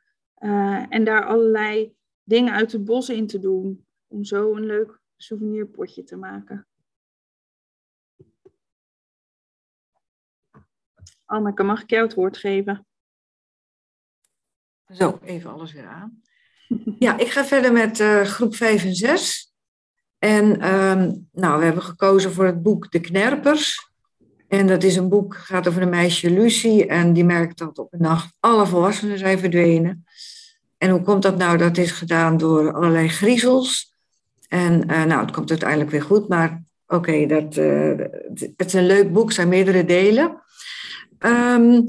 [0.88, 3.86] en daar allerlei dingen uit het bos in te doen.
[4.06, 6.67] Om zo een leuk souvenirpotje te maken.
[11.28, 12.86] Anneke, mag ik jou het woord geven?
[14.94, 16.22] Zo, even alles weer aan.
[16.98, 19.52] Ja, ik ga verder met uh, groep 5 en 6.
[20.18, 23.90] En um, nou, we hebben gekozen voor het boek De Knerpers.
[24.48, 26.86] En dat is een boek, gaat over een meisje Lucie.
[26.86, 30.04] En die merkt dat op een nacht alle volwassenen zijn verdwenen.
[30.78, 31.58] En hoe komt dat nou?
[31.58, 33.94] Dat is gedaan door allerlei griezels.
[34.48, 36.28] En uh, nou, het komt uiteindelijk weer goed.
[36.28, 37.98] Maar oké, dat uh,
[38.56, 40.42] het is een leuk boek, zijn meerdere delen.
[41.20, 41.84] Um,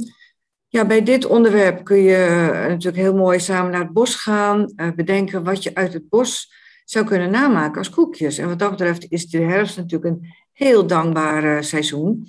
[0.67, 4.91] ja, bij dit onderwerp kun je natuurlijk heel mooi samen naar het bos gaan, uh,
[4.91, 6.53] bedenken wat je uit het bos
[6.85, 8.37] zou kunnen namaken als koekjes.
[8.37, 12.27] En wat dat betreft is de herfst natuurlijk een heel dankbaar uh, seizoen.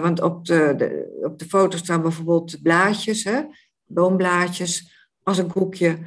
[0.00, 3.42] Want op de, de, op de foto staan bijvoorbeeld blaadjes, hè,
[3.84, 5.98] boomblaadjes, als een koekje,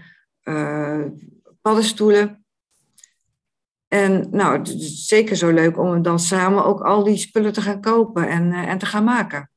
[1.62, 2.46] paddenstoelen.
[3.88, 7.62] En nou, het is zeker zo leuk om dan samen ook al die spullen te
[7.62, 9.50] gaan kopen en, en te gaan maken.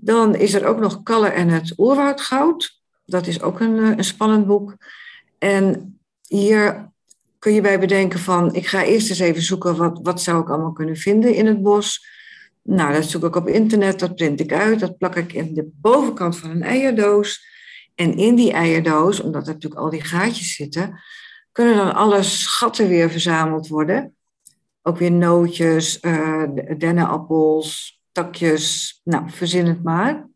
[0.00, 2.80] Dan is er ook nog Kalle en het oerwoudgoud.
[3.04, 4.76] Dat is ook een, een spannend boek.
[5.38, 6.90] En hier
[7.38, 10.48] kun je bij bedenken van, ik ga eerst eens even zoeken wat, wat zou ik
[10.48, 12.06] allemaal kunnen vinden in het bos.
[12.62, 15.70] Nou, dat zoek ik op internet, dat print ik uit, dat plak ik in de
[15.80, 17.48] bovenkant van een eierdoos.
[17.94, 21.00] En in die eierdoos, omdat er natuurlijk al die gaatjes zitten,
[21.52, 24.14] kunnen dan alle schatten weer verzameld worden.
[24.82, 26.42] Ook weer nootjes, uh,
[26.78, 30.28] dennenappels, takjes, nou, verzin het maar.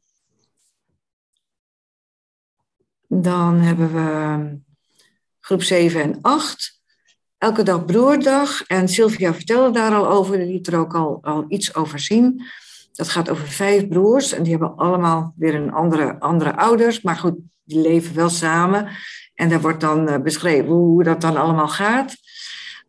[3.07, 4.59] Dan hebben we
[5.41, 6.83] groep 7 en 8.
[7.39, 8.63] Elke dag broerdag.
[8.63, 12.43] En Sylvia vertelde daar al over, die liet er ook al, al iets over zien.
[12.93, 17.01] Dat gaat over vijf broers en die hebben allemaal weer een andere, andere ouders.
[17.01, 17.35] Maar goed,
[17.65, 18.89] die leven wel samen.
[19.35, 22.17] En daar wordt dan eh, beschreven hoe dat dan allemaal gaat.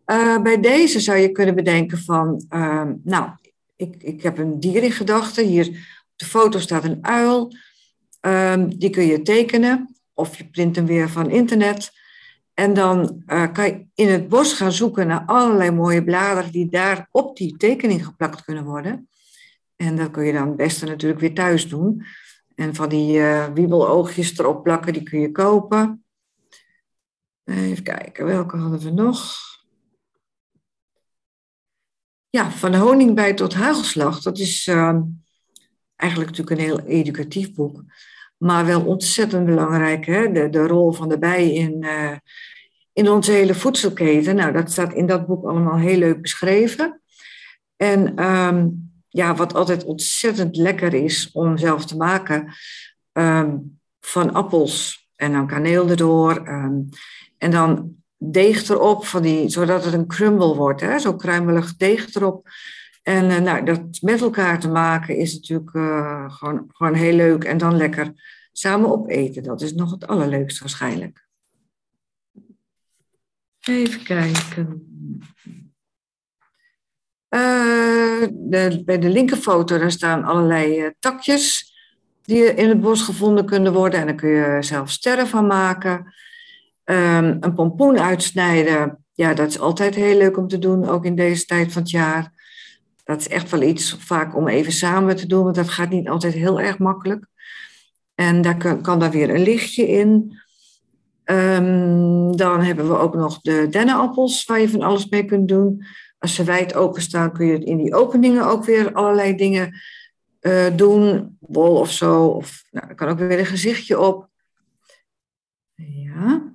[0.05, 3.29] Uh, bij deze zou je kunnen bedenken van, uh, nou,
[3.75, 5.45] ik, ik heb een dier in gedachten.
[5.45, 7.53] Hier op de foto staat een uil.
[8.21, 11.91] Um, die kun je tekenen of je print hem weer van internet.
[12.53, 16.69] En dan uh, kan je in het bos gaan zoeken naar allerlei mooie bladeren die
[16.69, 19.09] daar op die tekening geplakt kunnen worden.
[19.75, 22.05] En dat kun je dan het beste natuurlijk weer thuis doen.
[22.55, 26.03] En van die uh, wiebeloogjes erop plakken, die kun je kopen.
[27.43, 29.35] Even kijken, welke hadden we nog?
[32.35, 34.99] Ja, van honingbij tot hagelslag, dat is uh,
[35.95, 37.83] eigenlijk natuurlijk een heel educatief boek.
[38.37, 40.31] Maar wel ontzettend belangrijk, hè?
[40.31, 42.17] De, de rol van de bij in, uh,
[42.93, 44.35] in onze hele voedselketen.
[44.35, 47.01] Nou, dat staat in dat boek allemaal heel leuk beschreven.
[47.75, 52.53] En um, ja, wat altijd ontzettend lekker is om zelf te maken,
[53.13, 56.43] um, van appels en dan kaneel erdoor.
[57.37, 60.81] En dan deeg erop, van die, zodat het een crumble wordt.
[60.81, 60.99] Hè?
[60.99, 62.47] Zo kruimelig deeg erop.
[63.03, 67.43] En uh, nou, dat met elkaar te maken is natuurlijk uh, gewoon, gewoon heel leuk.
[67.43, 68.13] En dan lekker
[68.51, 69.43] samen opeten.
[69.43, 71.27] Dat is nog het allerleukste waarschijnlijk.
[73.59, 74.87] Even kijken.
[77.29, 81.73] Uh, de, bij de linkerfoto daar staan allerlei takjes
[82.21, 83.99] die in het bos gevonden kunnen worden.
[83.99, 86.13] En daar kun je zelf sterren van maken.
[86.85, 89.05] Um, een pompoen uitsnijden.
[89.13, 91.91] Ja, dat is altijd heel leuk om te doen, ook in deze tijd van het
[91.91, 92.33] jaar.
[93.03, 96.07] Dat is echt wel iets vaak om even samen te doen, want dat gaat niet
[96.07, 97.25] altijd heel erg makkelijk.
[98.15, 100.39] En daar kan, kan daar weer een lichtje in.
[101.25, 105.85] Um, dan hebben we ook nog de dennenappels, waar je van alles mee kunt doen.
[106.19, 109.79] Als ze wijd openstaan, kun je in die openingen ook weer allerlei dingen
[110.41, 111.35] uh, doen.
[111.39, 112.25] Bol of zo.
[112.25, 114.29] Of, nou, er kan ook weer een gezichtje op.
[115.75, 116.53] Ja.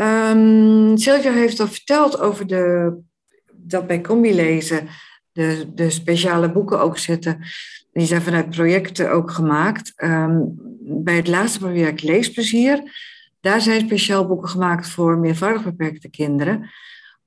[0.00, 2.92] Um, Sylvia heeft al verteld over de,
[3.52, 4.88] dat bij combi lezen
[5.32, 7.38] de, de speciale boeken ook zitten.
[7.92, 9.92] Die zijn vanuit projecten ook gemaakt.
[9.96, 12.82] Um, bij het laatste project Leesplezier,
[13.40, 16.70] daar zijn speciaal boeken gemaakt voor meervoudig beperkte kinderen.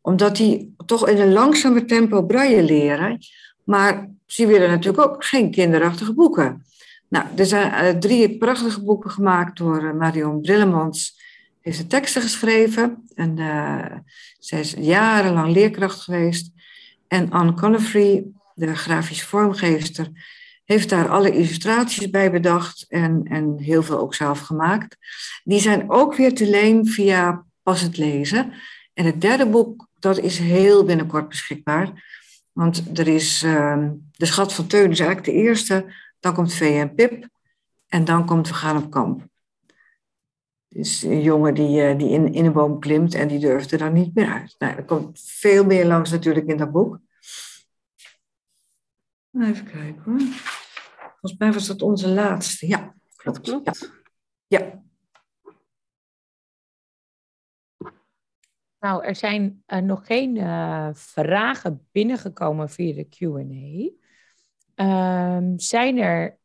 [0.02, 3.18] Omdat die toch in een langzamer tempo braille leren.
[3.64, 6.66] Maar ze willen natuurlijk ook geen kinderachtige boeken.
[7.10, 11.21] Nou, er zijn uh, drie prachtige boeken gemaakt door uh, Marion Brillemans.
[11.62, 13.08] Heeft de teksten geschreven.
[13.16, 13.86] En uh,
[14.40, 16.52] zij is jarenlang leerkracht geweest.
[17.08, 20.12] En Anne Conifrey, de grafische vormgeefster,
[20.64, 24.98] heeft daar alle illustraties bij bedacht en, en heel veel ook zelf gemaakt.
[25.44, 28.54] Die zijn ook weer te leen via Passend Lezen.
[28.94, 32.04] En het derde boek, dat is heel binnenkort beschikbaar.
[32.52, 35.94] Want er is uh, De Schat van Teun, is eigenlijk de eerste.
[36.20, 37.28] Dan komt V en Pip.
[37.88, 39.30] En dan komt We gaan op kamp.
[40.74, 43.94] Is een jongen die, uh, die in, in een boom klimt en die durfde dan
[43.94, 44.56] niet meer uit.
[44.58, 47.00] Nou, er komt veel meer langs natuurlijk in dat boek.
[49.40, 50.20] Even kijken hoor.
[51.20, 52.68] Volgens mij was dat onze laatste.
[52.68, 53.46] Ja, klopt.
[53.46, 53.92] Dat klopt.
[54.48, 54.60] Ja.
[54.60, 54.84] ja.
[58.80, 64.00] Nou, er zijn uh, nog geen uh, vragen binnengekomen via de QA.
[64.86, 66.38] Um, zijn er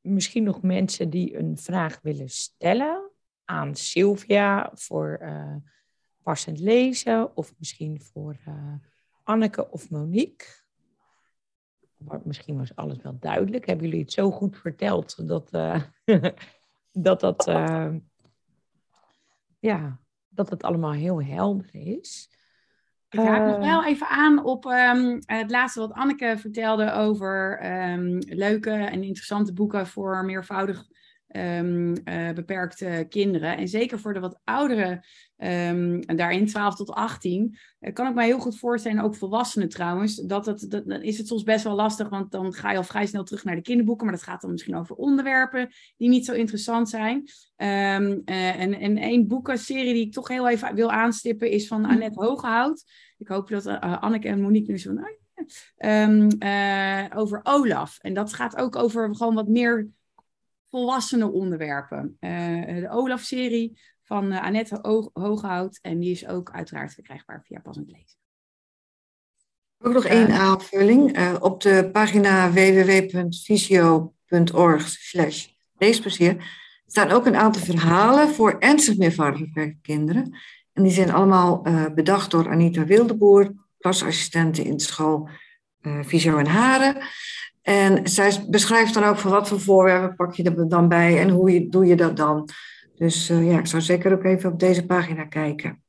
[0.00, 3.07] misschien nog mensen die een vraag willen stellen
[3.48, 5.54] aan Sylvia voor uh,
[6.22, 8.36] passend lezen of misschien voor
[9.22, 10.46] Anneke of Monique?
[12.24, 13.66] Misschien was alles wel duidelijk.
[13.66, 15.50] Hebben jullie het zo goed verteld dat
[16.92, 17.44] dat, dat
[19.58, 22.36] ja, dat het allemaal heel helder is.
[23.10, 27.60] Ik haak nog wel even aan op um, het laatste wat Anneke vertelde over
[27.92, 30.86] um, leuke en interessante boeken voor meervoudig
[31.36, 33.56] um, uh, beperkte kinderen.
[33.56, 35.04] En zeker voor de wat oudere,
[35.36, 40.16] um, daarin 12 tot 18, uh, kan ik me heel goed voorstellen, ook volwassenen trouwens,
[40.16, 42.84] dat het, dat, dan is het soms best wel lastig, want dan ga je al
[42.84, 46.24] vrij snel terug naar de kinderboeken, maar dat gaat dan misschien over onderwerpen die niet
[46.24, 47.16] zo interessant zijn.
[47.16, 47.26] Um,
[48.24, 52.20] uh, en, en één boekenserie die ik toch heel even wil aanstippen is van Annette
[52.20, 52.84] Hogehout.
[53.18, 54.92] Ik hoop dat Anneke en Monique nu zo...
[54.92, 55.16] Nou,
[55.78, 57.98] Um, uh, over Olaf.
[58.00, 59.88] En dat gaat ook over gewoon wat meer
[60.70, 62.16] volwassene onderwerpen.
[62.20, 62.30] Uh,
[62.80, 65.78] de Olaf-serie van uh, Annette Ho Hooghout.
[65.82, 68.16] En die is ook uiteraard verkrijgbaar via Passend Lezen.
[69.78, 71.18] Ook nog één aanvulling.
[71.18, 75.46] Uh, op de pagina www.visio.org slash
[75.78, 76.56] leesplezier
[76.86, 80.36] staan ook een aantal verhalen voor ernstig meervoudig beperkte kinderen.
[80.72, 81.62] En die zijn allemaal
[81.94, 85.28] bedacht door Anita Wildeboer, klasassistente in de school
[85.80, 87.02] Visio en Haren.
[87.68, 91.30] En zij beschrijft dan ook van wat voor voorwerpen pak je er dan bij en
[91.30, 92.48] hoe je, doe je dat dan.
[92.94, 95.82] Dus uh, ja, ik zou zeker ook even op deze pagina kijken.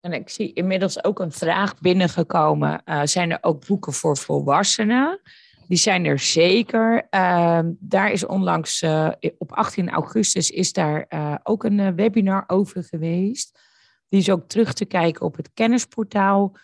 [0.00, 2.82] En ik zie inmiddels ook een vraag binnengekomen.
[2.84, 5.20] Uh, zijn er ook boeken voor volwassenen?
[5.68, 7.06] Die zijn er zeker.
[7.10, 11.06] Uh, daar is onlangs, uh, op 18 augustus, is daar
[11.42, 13.60] ook een webinar over geweest.
[14.08, 16.56] Die is ook terug te kijken op het kennisportaal.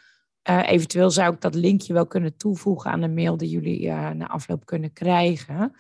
[0.51, 4.11] Uh, eventueel zou ik dat linkje wel kunnen toevoegen aan de mail die jullie uh,
[4.11, 5.73] na afloop kunnen krijgen.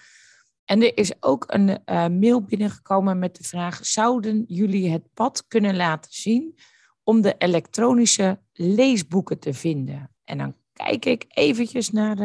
[0.65, 5.45] En er is ook een uh, mail binnengekomen met de vraag: zouden jullie het pad
[5.49, 6.59] kunnen laten zien
[7.03, 10.11] om de elektronische leesboeken te vinden?
[10.25, 12.17] En dan kijk ik eventjes naar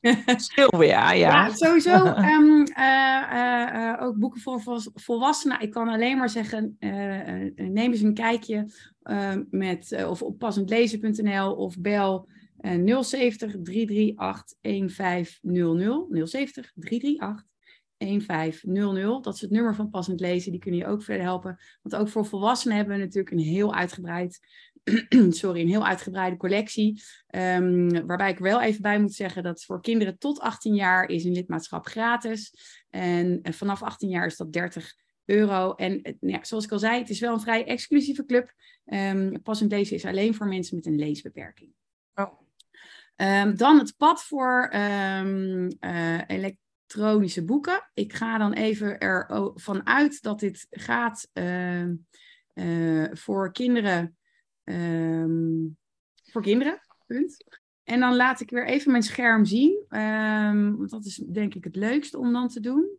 [0.36, 1.12] Sylvia.
[1.12, 2.06] Ja, ja sowieso.
[2.06, 2.66] um,
[4.06, 4.62] ook boeken voor
[4.94, 5.60] volwassenen.
[5.60, 6.76] Ik kan alleen maar zeggen,
[7.56, 8.66] neem eens een kijkje
[9.50, 12.28] met, of op passendlezen.nl of bel
[12.60, 16.28] 070 338 1500.
[16.28, 17.44] 070 338
[17.96, 19.24] 1500.
[19.24, 20.50] Dat is het nummer van Passend Lezen.
[20.50, 21.58] Die kunnen je ook verder helpen.
[21.82, 24.38] Want ook voor volwassenen hebben we natuurlijk een heel uitgebreid
[25.30, 27.02] sorry, een heel uitgebreide collectie.
[27.34, 31.24] Um, waarbij ik wel even bij moet zeggen dat voor kinderen tot 18 jaar is
[31.24, 32.52] een lidmaatschap gratis.
[32.90, 34.94] En, en vanaf 18 jaar is dat 30
[35.26, 35.74] euro.
[35.74, 38.54] En nou ja, zoals ik al zei, het is wel een vrij exclusieve club.
[38.86, 41.72] Um, passend lezen is alleen voor mensen met een leesbeperking.
[42.14, 42.40] Oh.
[43.16, 47.90] Um, dan het pad voor um, uh, elektronische boeken.
[47.94, 51.88] Ik ga dan even ervan uit dat dit gaat uh,
[52.54, 54.16] uh, voor kinderen.
[56.24, 57.44] voor kinderen, punt.
[57.84, 59.84] En dan laat ik weer even mijn scherm zien.
[60.76, 62.98] want dat is denk ik het leukste om dan te doen.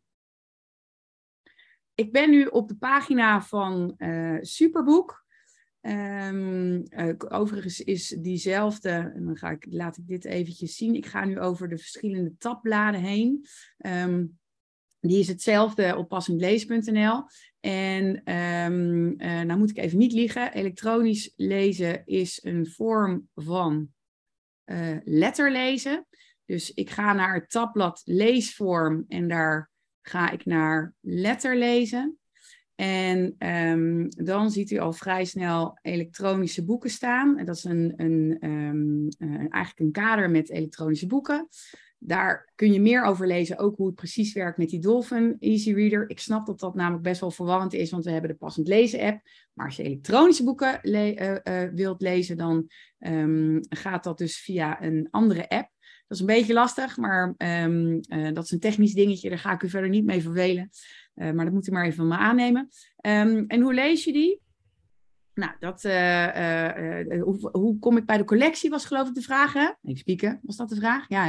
[2.00, 3.96] Ik ben nu op de pagina van
[4.42, 5.26] Superboek.
[5.82, 10.96] Um, uh, overigens is diezelfde, dan ga ik, laat ik dit eventjes zien.
[10.96, 13.46] Ik ga nu over de verschillende tabbladen heen.
[13.78, 14.40] Um,
[15.00, 17.24] die is hetzelfde op passendlees.nl.
[17.60, 20.54] En um, nou moet ik even niet liegen.
[20.54, 23.90] Elektronisch lezen is een vorm van
[25.04, 26.08] letterlezen.
[26.46, 29.72] Dus ik ga naar het tabblad leesvorm en daar
[30.10, 32.18] ga ik naar letterlezen.
[32.76, 37.38] En um, dan ziet u al vrij snel elektronische boeken staan.
[37.38, 41.48] En dat is een, een, um, uh, eigenlijk een kader met elektronische boeken.
[42.00, 45.74] Daar kun je meer over lezen, ook hoe het precies werkt met die Dolphin Easy
[45.74, 46.10] Reader.
[46.10, 49.00] Ik snap dat dat namelijk best wel verwarrend is, want we hebben de passend lezen
[49.00, 49.22] app.
[49.54, 54.40] Maar als je elektronische boeken le uh, uh, wilt lezen, dan um, gaat dat dus
[54.40, 55.70] via een andere app.
[56.08, 59.30] Dat is een beetje lastig, maar um, uh, dat is een technisch dingetje.
[59.30, 60.70] Daar ga ik u verder niet mee vervelen.
[61.16, 62.70] Uh, maar dat moet u maar even van me aannemen.
[63.02, 64.42] Um, en hoe lees je die?
[65.38, 69.22] Nou, dat, uh, uh, hoe, hoe, kom ik bij de collectie, was geloof ik de
[69.22, 69.54] vraag.
[69.54, 69.70] Hè?
[69.84, 71.06] Even spieken, was dat de vraag?
[71.08, 71.26] Ja,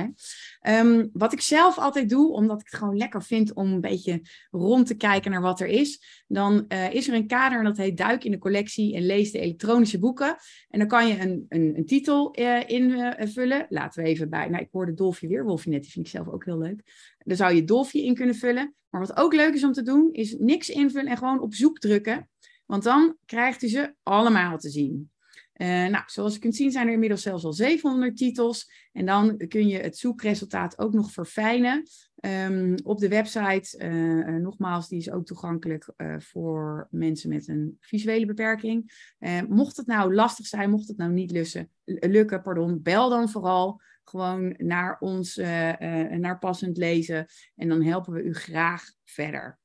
[0.61, 0.81] hè?
[0.81, 4.23] Um, wat ik zelf altijd doe, omdat ik het gewoon lekker vind om een beetje
[4.51, 7.97] rond te kijken naar wat er is, dan is er een kader en dat heet
[7.97, 10.37] Duik in de collectie en lees de elektronische boeken.
[10.69, 12.31] En dan kan je een, een, een titel
[12.67, 13.67] invullen.
[13.69, 16.45] Laten we even bij, nou ik hoorde Dolfje Weerwolfje net, die vind ik zelf ook
[16.45, 16.83] heel leuk.
[17.19, 18.75] Daar zou je Dolfje in kunnen vullen.
[18.91, 21.79] Maar wat ook leuk is om te doen, is niks invullen en gewoon op zoek
[21.79, 22.29] drukken.
[22.69, 25.11] Want dan krijgt u ze allemaal te zien.
[25.55, 28.71] Uh, nou, zoals u kunt zien zijn er inmiddels zelfs al 700 titels.
[28.93, 31.83] En dan kun je het zoekresultaat ook nog verfijnen.
[32.21, 38.27] Um, op de website, uh, nogmaals, die is ook toegankelijk voor mensen met een visuele
[38.27, 38.93] beperking.
[39.49, 43.81] mocht het nou lastig zijn, mocht het nou niet lussen, lukken, pardon, bel dan vooral
[44.05, 47.27] gewoon naar ons, naar passend lezen.
[47.57, 49.59] En dan helpen we u graag verder.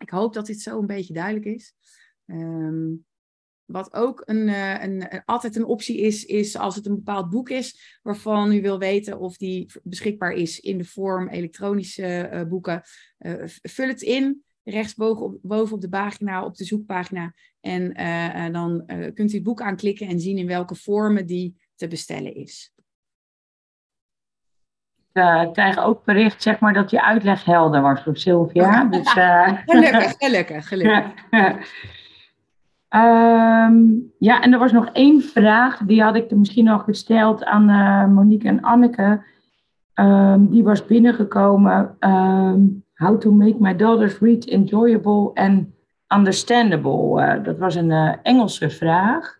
[0.00, 1.74] Ik hoop dat dit zo een beetje duidelijk is.
[2.26, 3.04] Um,
[3.64, 4.48] wat ook uh, een,
[4.82, 8.78] een, altijd een optie is, is als het een bepaald boek is waarvan u wil
[8.78, 12.82] weten of die beschikbaar is in de vorm elektronische uh, boeken.
[13.18, 17.34] Uh, vul het in, rechtsboven op, boven op de pagina, op de zoekpagina.
[17.60, 22.34] En dan kunt u het boek aanklikken en zien in welke vormen die te bestellen
[22.34, 22.72] is
[25.14, 28.84] uh, krijgen ook bericht zeg maar, dat je uitleg helder was voor Sylvia.
[28.84, 29.48] Dus, uh...
[29.66, 31.04] gelukkig, gelukkig, gelukkig.
[32.94, 37.68] um, ja, en er was nog één vraag, die had ik misschien nog gesteld aan
[37.68, 39.22] uh, Monique en Anneke.
[39.94, 41.96] Um, die was binnengekomen.
[42.00, 45.66] Um, how to make my daughters read enjoyable and
[46.08, 47.40] understandable.
[47.42, 49.38] dat was een Engelse vraag.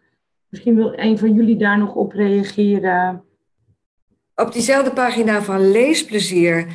[0.49, 3.23] Misschien wil een van jullie daar nog op reageren.
[4.41, 6.66] Op diezelfde pagina van Leesplezier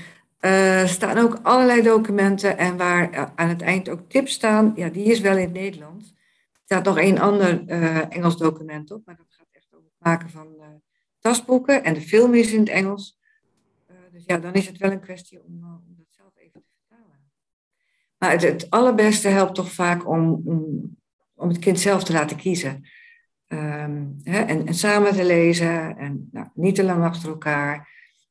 [0.41, 4.73] uh, staan ook allerlei documenten en waar uh, aan het eind ook tips staan.
[4.75, 6.09] Ja, die is wel in het Nederlands.
[6.09, 10.07] Er staat nog één ander uh, Engels document op, maar dat gaat echt over het
[10.07, 10.47] maken van
[11.19, 11.83] tasboeken.
[11.83, 13.19] En de film is in het Engels.
[14.11, 15.53] dus ja, dan is het wel een kwestie om,
[15.87, 17.19] om dat zelf even te vertalen.
[18.17, 20.41] Maar het, allerbeste helpt toch vaak om,
[21.35, 22.85] om het kind zelf te laten kiezen.
[23.55, 27.89] Um, hè, en, en, samen te lezen en nou, niet te lang achter elkaar.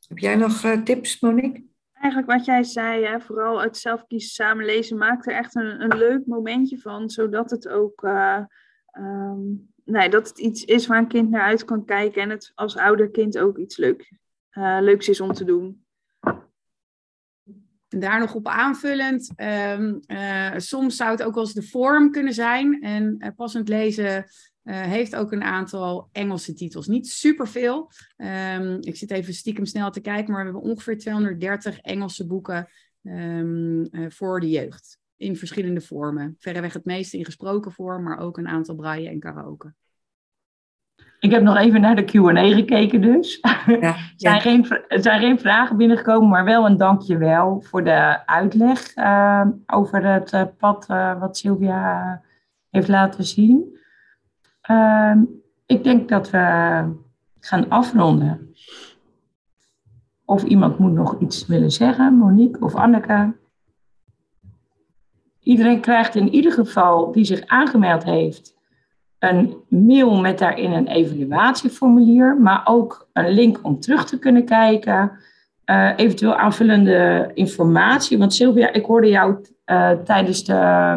[0.09, 1.65] Heb jij nog uh, tips, Monique?
[1.93, 5.83] Eigenlijk wat jij zei, hè, vooral het zelf kiezen, samen lezen, maak er echt een,
[5.83, 8.45] een leuk momentje van, zodat het ook uh,
[8.99, 12.53] um, nee, dat het iets is waar een kind naar uit kan kijken en het
[12.55, 14.13] als ouder kind ook iets leuk,
[14.53, 15.85] uh, leuks is om te doen.
[17.89, 19.33] En daar nog op aanvullend,
[19.77, 20.01] um,
[20.57, 22.83] soms zou het ook wel eens de vorm kunnen zijn.
[22.83, 24.27] En passend lezen
[24.65, 26.87] uh, heeft ook een aantal Engelse titels.
[26.87, 27.91] Niet superveel.
[28.17, 32.69] Um, ik zit even stiekem snel te kijken, maar we hebben ongeveer 230 Engelse boeken
[33.03, 34.99] um, uh, voor de jeugd.
[35.17, 36.37] In verschillende vormen.
[36.39, 39.75] Verreweg het meeste in gesproken vorm, maar ook een aantal braille en karaoke.
[41.19, 43.41] Ik heb nog even naar de Q&A gekeken dus.
[43.67, 48.27] Ja, er, zijn geen, er zijn geen vragen binnengekomen, maar wel een dankjewel voor de
[48.27, 50.87] uitleg uh, over het uh, pad
[51.19, 52.23] wat Sylvia
[52.71, 53.75] heeft laten zien.
[54.71, 55.17] Uh,
[55.67, 56.39] ik denk dat we
[57.41, 58.55] gaan afronden.
[60.25, 63.37] Of iemand moet nog iets willen zeggen, Monique of Anneke.
[65.41, 68.55] iedereen krijgt in ieder geval die zich aangemeld heeft
[69.25, 75.13] een mail met daarin een evaluatieformulier, maar ook een link om terug te kunnen kijken.
[75.67, 78.19] Uh, eventueel aanvullende informatie.
[78.19, 79.37] Want Sylvia, ik hoorde jou
[79.67, 80.95] uh, tijdens de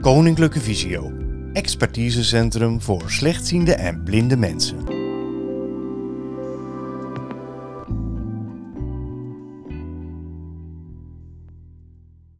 [0.00, 1.12] Koninklijke Visio,
[1.52, 4.97] expertisecentrum voor slechtziende en blinde mensen.